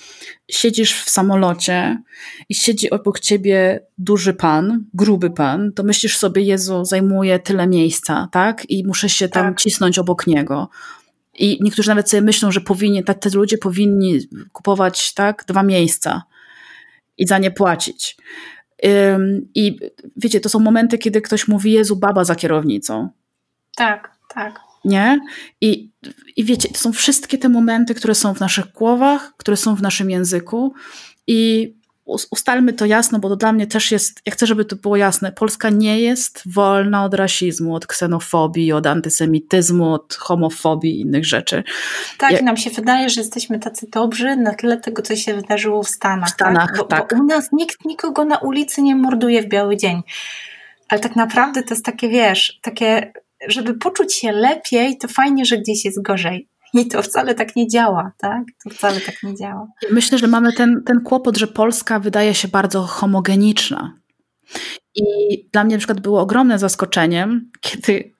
[0.52, 2.02] siedzisz w samolocie
[2.50, 8.28] i siedzi obok ciebie duży pan, gruby pan, to myślisz sobie, Jezu, zajmuje tyle miejsca,
[8.32, 8.70] tak?
[8.70, 9.62] I muszę się tam tak.
[9.62, 10.70] cisnąć obok niego.
[11.40, 14.20] I niektórzy nawet sobie myślą, że powinni, te, te ludzie powinni
[14.52, 16.24] kupować tak, dwa miejsca
[17.18, 18.18] i za nie płacić.
[19.56, 19.80] I
[20.18, 23.10] wiecie, to są momenty, kiedy ktoś mówi, Jezu, baba za kierownicą.
[23.76, 25.20] Tak, tak nie?
[25.62, 25.92] I,
[26.36, 29.82] I wiecie, to są wszystkie te momenty, które są w naszych głowach, które są w
[29.82, 30.74] naszym języku
[31.28, 31.74] i
[32.32, 35.32] ustalmy to jasno, bo to dla mnie też jest, ja chcę, żeby to było jasne,
[35.32, 41.64] Polska nie jest wolna od rasizmu, od ksenofobii, od antysemityzmu, od homofobii i innych rzeczy.
[42.18, 42.42] Tak, ja...
[42.42, 46.30] nam się wydaje, że jesteśmy tacy dobrzy na tle tego, co się wydarzyło w Stanach.
[46.30, 46.78] W Stanach, tak.
[46.78, 47.16] Bo, tak.
[47.16, 50.02] Bo u nas nikt nikogo na ulicy nie morduje w biały dzień.
[50.90, 53.14] Ale tak naprawdę to jest takie, wiesz, takie
[53.48, 56.50] żeby poczuć się lepiej, to fajnie, że gdzieś jest gorzej.
[56.74, 58.44] I to wcale tak nie działa, tak?
[58.64, 59.68] To wcale tak nie działa.
[59.92, 63.94] Myślę, że mamy ten, ten kłopot, że Polska wydaje się bardzo homogeniczna.
[64.96, 65.04] I
[65.54, 68.14] dla mnie na przykład było ogromne zaskoczeniem, kiedy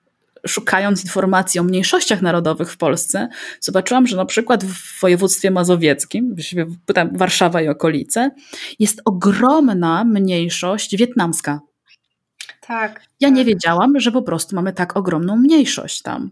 [0.48, 6.36] szukając informacji o mniejszościach narodowych w Polsce, zobaczyłam, że na przykład w województwie mazowieckim,
[7.12, 8.32] Warszawa i okolice,
[8.80, 11.60] jest ogromna mniejszość wietnamska.
[12.70, 13.02] Tak.
[13.20, 13.38] Ja tak.
[13.38, 16.30] nie wiedziałam, że po prostu mamy tak ogromną mniejszość tam.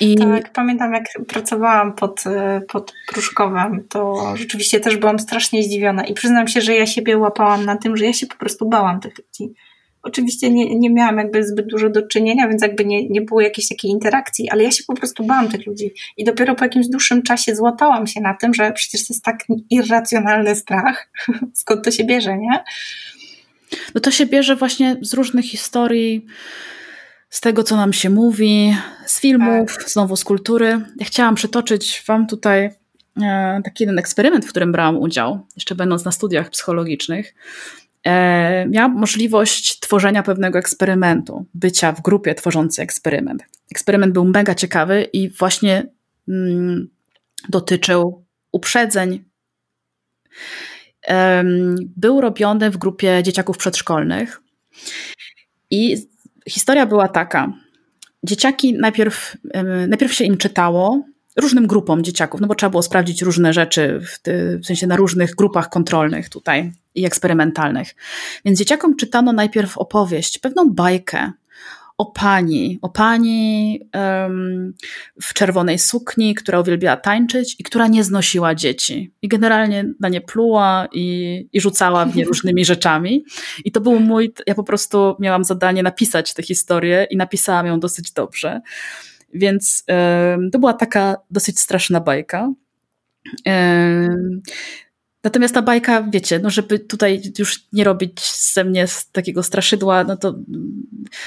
[0.00, 0.14] I...
[0.16, 6.14] Tak, pamiętam jak pracowałam pod, e, pod Pruszkowem, to rzeczywiście też byłam strasznie zdziwiona i
[6.14, 9.14] przyznam się, że ja siebie łapałam na tym, że ja się po prostu bałam tych
[9.18, 9.54] ludzi.
[10.02, 13.68] Oczywiście nie, nie miałam jakby zbyt dużo do czynienia, więc jakby nie, nie było jakiejś
[13.68, 15.90] takiej interakcji, ale ja się po prostu bałam tych ludzi.
[16.16, 19.44] I dopiero po jakimś dłuższym czasie złapałam się na tym, że przecież to jest tak
[19.70, 21.08] irracjonalny strach,
[21.54, 22.64] skąd to się bierze, nie?
[23.94, 26.26] No to się bierze właśnie z różnych historii,
[27.30, 29.90] z tego, co nam się mówi, z filmów, tak.
[29.90, 30.80] znowu z kultury.
[30.96, 32.70] Ja chciałam przytoczyć Wam tutaj
[33.22, 37.34] e, taki jeden eksperyment, w którym brałam udział, jeszcze będąc na studiach psychologicznych.
[38.04, 43.44] e, miałam możliwość tworzenia pewnego eksperymentu, bycia w grupie tworzącej eksperyment.
[43.70, 45.86] Eksperyment był mega ciekawy i właśnie
[46.28, 46.88] mm,
[47.48, 49.24] dotyczył uprzedzeń.
[51.96, 54.42] Był robiony w grupie dzieciaków przedszkolnych
[55.70, 55.96] i
[56.48, 57.52] historia była taka.
[58.22, 59.36] Dzieciaki najpierw,
[59.88, 61.04] najpierw się im czytało,
[61.36, 64.96] różnym grupom dzieciaków, no bo trzeba było sprawdzić różne rzeczy, w, ty, w sensie na
[64.96, 67.94] różnych grupach kontrolnych tutaj i eksperymentalnych.
[68.44, 71.32] Więc dzieciakom czytano najpierw opowieść, pewną bajkę
[71.98, 74.74] o pani, o pani um,
[75.22, 79.12] w czerwonej sukni, która uwielbiała tańczyć i która nie znosiła dzieci.
[79.22, 83.24] I generalnie na nie pluła i, i rzucała w nie różnymi rzeczami.
[83.64, 87.80] I to był mój, ja po prostu miałam zadanie napisać tę historię i napisałam ją
[87.80, 88.60] dosyć dobrze.
[89.34, 92.52] Więc um, to była taka dosyć straszna bajka.
[93.46, 94.42] Um,
[95.26, 100.16] Natomiast ta bajka, wiecie, no żeby tutaj już nie robić ze mnie takiego straszydła, no
[100.16, 100.34] to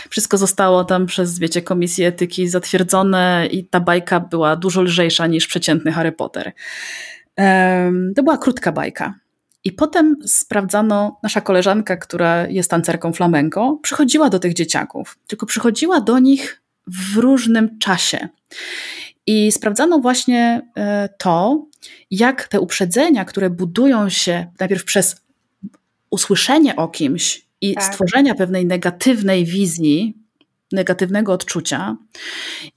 [0.09, 5.47] wszystko zostało tam przez, wiecie, komisję etyki zatwierdzone i ta bajka była dużo lżejsza niż
[5.47, 6.51] przeciętny Harry Potter.
[7.37, 9.13] Um, to była krótka bajka.
[9.63, 16.01] I potem sprawdzano, nasza koleżanka, która jest tancerką flamenco, przychodziła do tych dzieciaków, tylko przychodziła
[16.01, 18.29] do nich w różnym czasie.
[19.28, 21.65] I sprawdzano właśnie e, to,
[22.11, 25.22] jak te uprzedzenia, które budują się najpierw przez
[26.09, 27.84] usłyszenie o kimś i tak.
[27.84, 30.17] stworzenia pewnej negatywnej wizji,
[30.72, 31.97] negatywnego odczucia,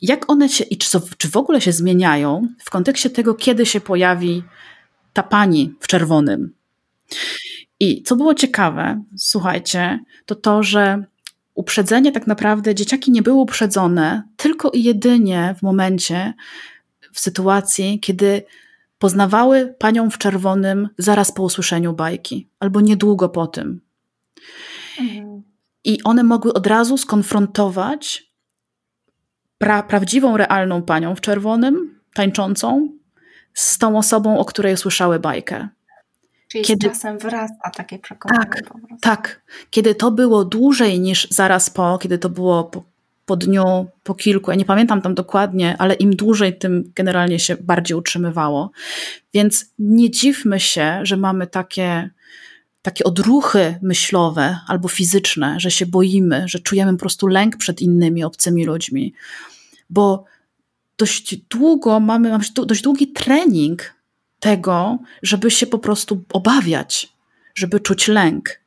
[0.03, 3.81] jak one się i czy, czy w ogóle się zmieniają w kontekście tego, kiedy się
[3.81, 4.43] pojawi
[5.13, 6.55] ta pani w czerwonym.
[7.81, 11.05] I co było ciekawe, słuchajcie, to to, że
[11.55, 16.35] uprzedzenie tak naprawdę dzieciaki nie były uprzedzone tylko i jedynie w momencie,
[17.13, 18.43] w sytuacji, kiedy
[18.99, 23.81] poznawały panią w czerwonym zaraz po usłyszeniu bajki, albo niedługo po tym.
[25.01, 25.43] Mhm.
[25.85, 28.33] I one mogły od razu skonfrontować
[29.59, 32.89] pra prawdziwą, realną panią w czerwonym, tańczącą,
[33.55, 35.69] z tą osobą, o której słyszały bajkę.
[36.53, 36.89] Czyli kiedy...
[36.89, 38.45] z czasem wyrasta takie przekonanie.
[38.45, 38.63] Tak,
[39.01, 39.43] tak.
[39.71, 42.85] Kiedy to było dłużej niż zaraz po, kiedy to było po,
[43.27, 47.57] po dniu, po kilku, ja nie pamiętam tam dokładnie, ale im dłużej, tym generalnie się
[47.57, 48.71] bardziej utrzymywało.
[49.35, 52.11] Więc nie dziwmy się, że mamy takie,
[52.83, 58.25] takie odruchy myślowe albo fizyczne, że się boimy, że czujemy po prostu lęk przed innymi
[58.25, 59.15] obcymi ludźmi.
[59.91, 60.25] Bo
[60.99, 64.02] dość długo mamy, mamy dość długi trening
[64.43, 67.13] tego, żeby się po prostu obawiać,
[67.55, 68.61] żeby czuć lęk,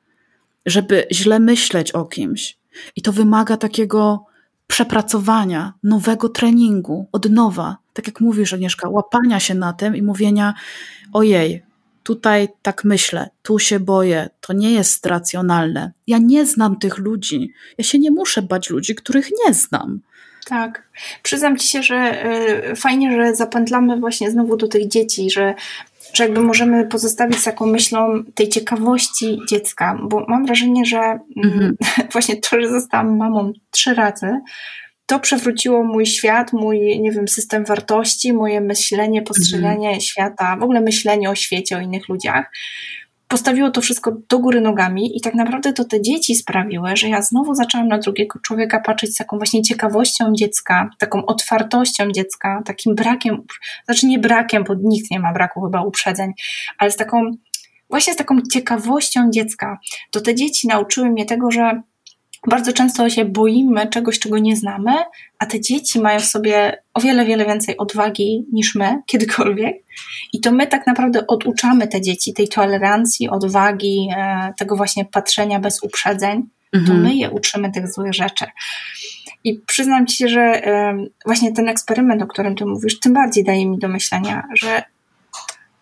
[0.65, 2.57] żeby źle myśleć o kimś.
[2.95, 4.25] I to wymaga takiego
[4.67, 7.77] przepracowania, nowego treningu, od nowa.
[7.93, 10.53] Tak jak mówisz, Agnieszka, łapania się na tym i mówienia:
[11.13, 11.63] ojej,
[12.03, 15.91] tutaj tak myślę, tu się boję, to nie jest racjonalne.
[16.07, 17.53] Ja nie znam tych ludzi.
[17.77, 20.01] Ja się nie muszę bać ludzi, których nie znam.
[20.45, 20.83] Tak.
[21.23, 22.25] Przyznam ci się, że
[22.71, 25.53] y, fajnie, że zapętlamy właśnie znowu do tych dzieci, że,
[26.13, 31.75] że jakby możemy pozostawić taką myślą tej ciekawości dziecka, bo mam wrażenie, że mm, mhm.
[32.13, 34.39] właśnie to, że zostałam mamą trzy razy,
[35.05, 40.01] to przewróciło mój świat, mój, nie wiem, system wartości, moje myślenie, postrzeganie mhm.
[40.01, 42.51] świata, w ogóle myślenie o świecie, o innych ludziach
[43.27, 47.21] postawiło to wszystko do góry nogami i tak naprawdę to te dzieci sprawiły, że ja
[47.21, 52.95] znowu zaczęłam na drugiego człowieka patrzeć z taką właśnie ciekawością dziecka, taką otwartością dziecka, takim
[52.95, 53.43] brakiem,
[53.85, 56.31] znaczy nie brakiem, bo nikt nie ma braku chyba uprzedzeń,
[56.77, 57.31] ale z taką,
[57.89, 59.77] właśnie z taką ciekawością dziecka.
[60.11, 61.81] To te dzieci nauczyły mnie tego, że
[62.47, 64.91] bardzo często się boimy czegoś, czego nie znamy,
[65.39, 69.75] a te dzieci mają w sobie o wiele, wiele więcej odwagi niż my kiedykolwiek.
[70.33, 75.59] I to my tak naprawdę oduczamy te dzieci tej tolerancji, odwagi, e, tego właśnie patrzenia
[75.59, 76.43] bez uprzedzeń.
[76.73, 76.85] Mhm.
[76.85, 78.45] To my je uczymy tych złych rzeczy.
[79.43, 80.61] I przyznam ci się, że
[81.25, 84.83] właśnie ten eksperyment, o którym ty mówisz, tym bardziej daje mi do myślenia, że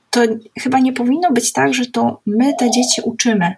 [0.09, 0.21] to
[0.59, 3.55] chyba nie powinno być tak, że to my te dzieci uczymy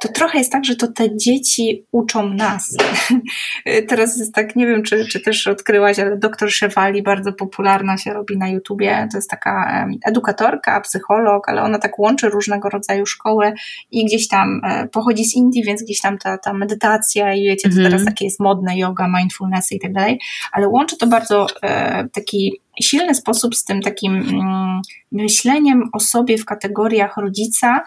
[0.00, 2.76] to trochę jest tak, że to te dzieci uczą nas.
[3.88, 8.12] Teraz jest tak, nie wiem, czy, czy też odkryłaś, ale doktor Szewali bardzo popularna się
[8.12, 9.08] robi na YouTubie.
[9.12, 13.52] To jest taka edukatorka, psycholog, ale ona tak łączy różnego rodzaju szkoły
[13.90, 17.68] i gdzieś tam e, pochodzi z Indii, więc gdzieś tam ta, ta medytacja i wiecie,
[17.68, 18.04] to teraz mhm.
[18.04, 20.20] takie jest modne, yoga, mindfulness i tak dalej,
[20.52, 24.80] ale łączy to bardzo e, taki silny sposób z tym takim mm,
[25.12, 27.84] myśleniem o sobie w kategoriach rodzica,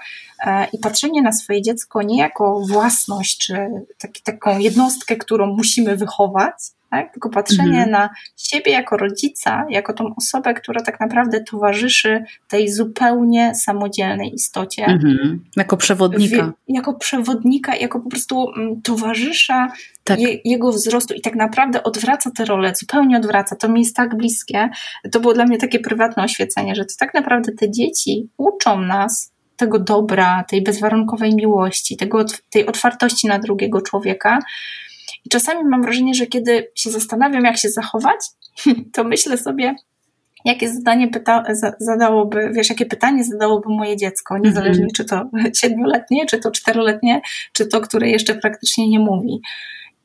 [0.74, 3.68] i patrzenie na swoje dziecko nie jako własność, czy
[3.98, 6.54] taki, taką jednostkę, którą musimy wychować,
[6.92, 7.14] tak?
[7.14, 7.92] tylko patrzenie mhm.
[7.92, 14.86] na siebie jako rodzica, jako tą osobę, która tak naprawdę towarzyszy tej zupełnie samodzielnej istocie.
[14.86, 15.44] Mhm.
[15.58, 16.46] Jako przewodnika.
[16.46, 19.72] W, jako przewodnika, jako po prostu mm, towarzysza
[20.04, 20.20] tak.
[20.20, 23.56] je, jego wzrostu i tak naprawdę odwraca tę rolę, zupełnie odwraca.
[23.56, 24.70] To mi jest tak bliskie.
[25.12, 29.31] To było dla mnie takie prywatne oświecenie, że to tak naprawdę te dzieci uczą nas
[29.62, 34.40] tego dobra, tej bezwarunkowej miłości, tego, tej otwartości na drugiego człowieka,
[35.26, 38.20] i czasami mam wrażenie, że kiedy się zastanawiam, jak się zachować,
[38.94, 39.76] to myślę sobie,
[40.46, 41.44] jakie zadanie pyta,
[41.80, 44.98] zadałoby, wiesz, jakie pytanie zadałoby moje dziecko, niezależnie mm -hmm.
[44.98, 45.30] czy to
[45.62, 47.22] siedmioletnie, czy to czteroletnie,
[47.54, 49.42] czy to, które jeszcze praktycznie nie mówi.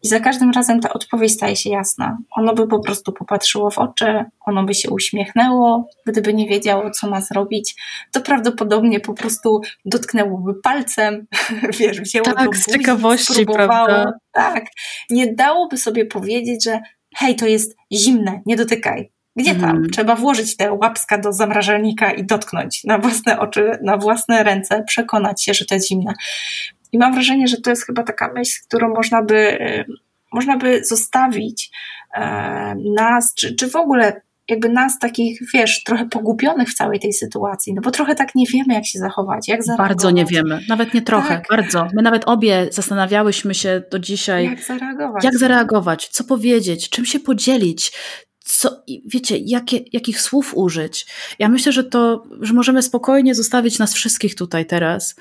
[0.06, 2.18] I za każdym razem ta odpowiedź staje się jasna.
[2.30, 7.10] Ono by po prostu popatrzyło w oczy, ono by się uśmiechnęło, gdyby nie wiedziało, co
[7.10, 7.74] ma zrobić,
[8.12, 11.26] to prawdopodobnie po prostu dotknęłoby palcem,
[11.80, 14.12] wiesz, wzięło tak, do z ciekawości, prawda?
[14.32, 14.64] Tak,
[15.10, 16.80] nie dałoby sobie powiedzieć, że
[17.16, 19.12] hej, to jest zimne, nie dotykaj.
[19.36, 19.70] Gdzie tam?
[19.70, 19.90] Hmm.
[19.90, 25.44] Trzeba włożyć te łapska do zamrażalnika i dotknąć na własne oczy, na własne ręce, przekonać
[25.44, 26.12] się, że to jest zimne.
[26.92, 29.84] I mam wrażenie, że to jest chyba taka myśl, którą można by, y,
[30.32, 31.70] można by zostawić
[32.14, 37.12] e, nas, czy, czy w ogóle jakby nas takich, wiesz, trochę pogubionych w całej tej
[37.12, 39.88] sytuacji, no bo trochę tak nie wiemy, jak się zachować, jak zareagować.
[39.88, 41.46] Bardzo nie wiemy, nawet nie trochę, tak.
[41.50, 41.88] bardzo.
[41.94, 47.20] My nawet obie zastanawiałyśmy się do dzisiaj, jak zareagować, jak zareagować co powiedzieć, czym się
[47.20, 47.92] podzielić,
[48.44, 48.70] co,
[49.06, 51.06] wiecie, jakie, jakich słów użyć.
[51.38, 55.14] Ja myślę, że to, że możemy spokojnie zostawić nas wszystkich tutaj teraz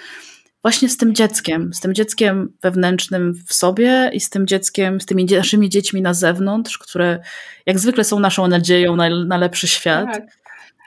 [0.66, 5.06] właśnie z tym dzieckiem, z tym dzieckiem wewnętrznym w sobie i z tym dzieckiem, z
[5.06, 7.20] tymi naszymi dziećmi na zewnątrz, które
[7.66, 10.06] jak zwykle są naszą nadzieją na, na lepszy świat.
[10.14, 10.24] Tak.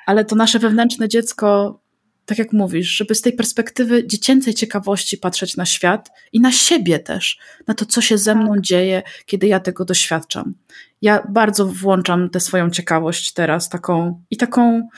[0.07, 1.81] Ale to nasze wewnętrzne dziecko,
[2.27, 6.99] tak jak mówisz, żeby z tej perspektywy dziecięcej ciekawości patrzeć na świat i na siebie
[6.99, 8.61] też, na to, co się ze mną tak.
[8.61, 10.55] dzieje, kiedy ja tego doświadczam.
[11.03, 14.89] Ja bardzo włączam tę swoją ciekawość teraz, taką i taką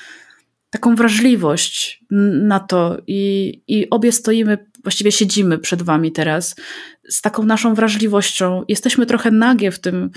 [0.71, 2.05] taką wrażliwość
[2.43, 6.57] na to i, i obie stoimy, właściwie siedzimy przed wami teraz
[7.09, 8.65] z taką naszą wrażliwością.
[8.69, 10.11] Jesteśmy trochę nagie w tym,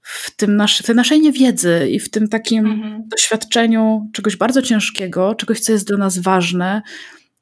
[0.00, 3.02] w, tym nasz, w tej naszej niewiedzy i w tym takim mhm.
[3.08, 6.82] doświadczeniu czegoś bardzo ciężkiego, czegoś, co jest dla nas ważne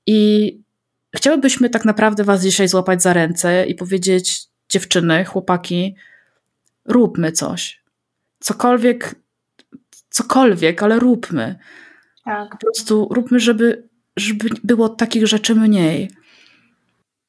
[0.07, 0.53] i
[1.17, 5.95] chciałybyśmy tak naprawdę was dzisiaj złapać za ręce i powiedzieć dziewczyny, chłopaki,
[6.85, 7.83] róbmy coś.
[8.41, 9.15] Cokolwiek,
[10.11, 11.59] cokolwiek, ale róbmy.
[12.25, 12.51] Tak.
[12.51, 16.11] Po prostu róbmy, żeby, żeby było takich rzeczy mniej.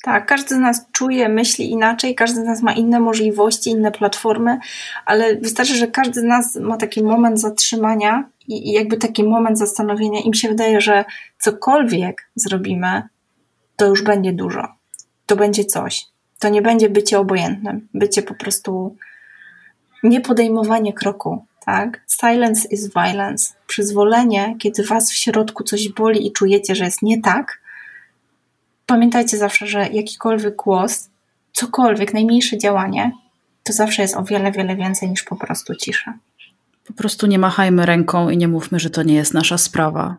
[0.03, 4.59] Tak, każdy z nas czuje, myśli inaczej, każdy z nas ma inne możliwości, inne platformy,
[5.05, 9.57] ale wystarczy, że każdy z nas ma taki moment zatrzymania i, i jakby taki moment
[9.57, 10.19] zastanowienia.
[10.19, 11.05] Im się wydaje, że
[11.39, 13.03] cokolwiek zrobimy,
[13.75, 14.67] to już będzie dużo.
[15.25, 16.05] To będzie coś.
[16.39, 18.95] To nie będzie bycie obojętnym, bycie po prostu
[20.03, 22.01] niepodejmowanie kroku, tak?
[22.07, 23.53] Silence is violence.
[23.67, 27.61] Przyzwolenie, kiedy was w środku coś boli i czujecie, że jest nie tak.
[28.85, 31.09] Pamiętajcie zawsze, że jakikolwiek głos,
[31.53, 33.11] cokolwiek, najmniejsze działanie,
[33.63, 36.13] to zawsze jest o wiele, wiele więcej niż po prostu cisza.
[36.87, 40.17] Po prostu nie machajmy ręką i nie mówmy, że to nie jest nasza sprawa.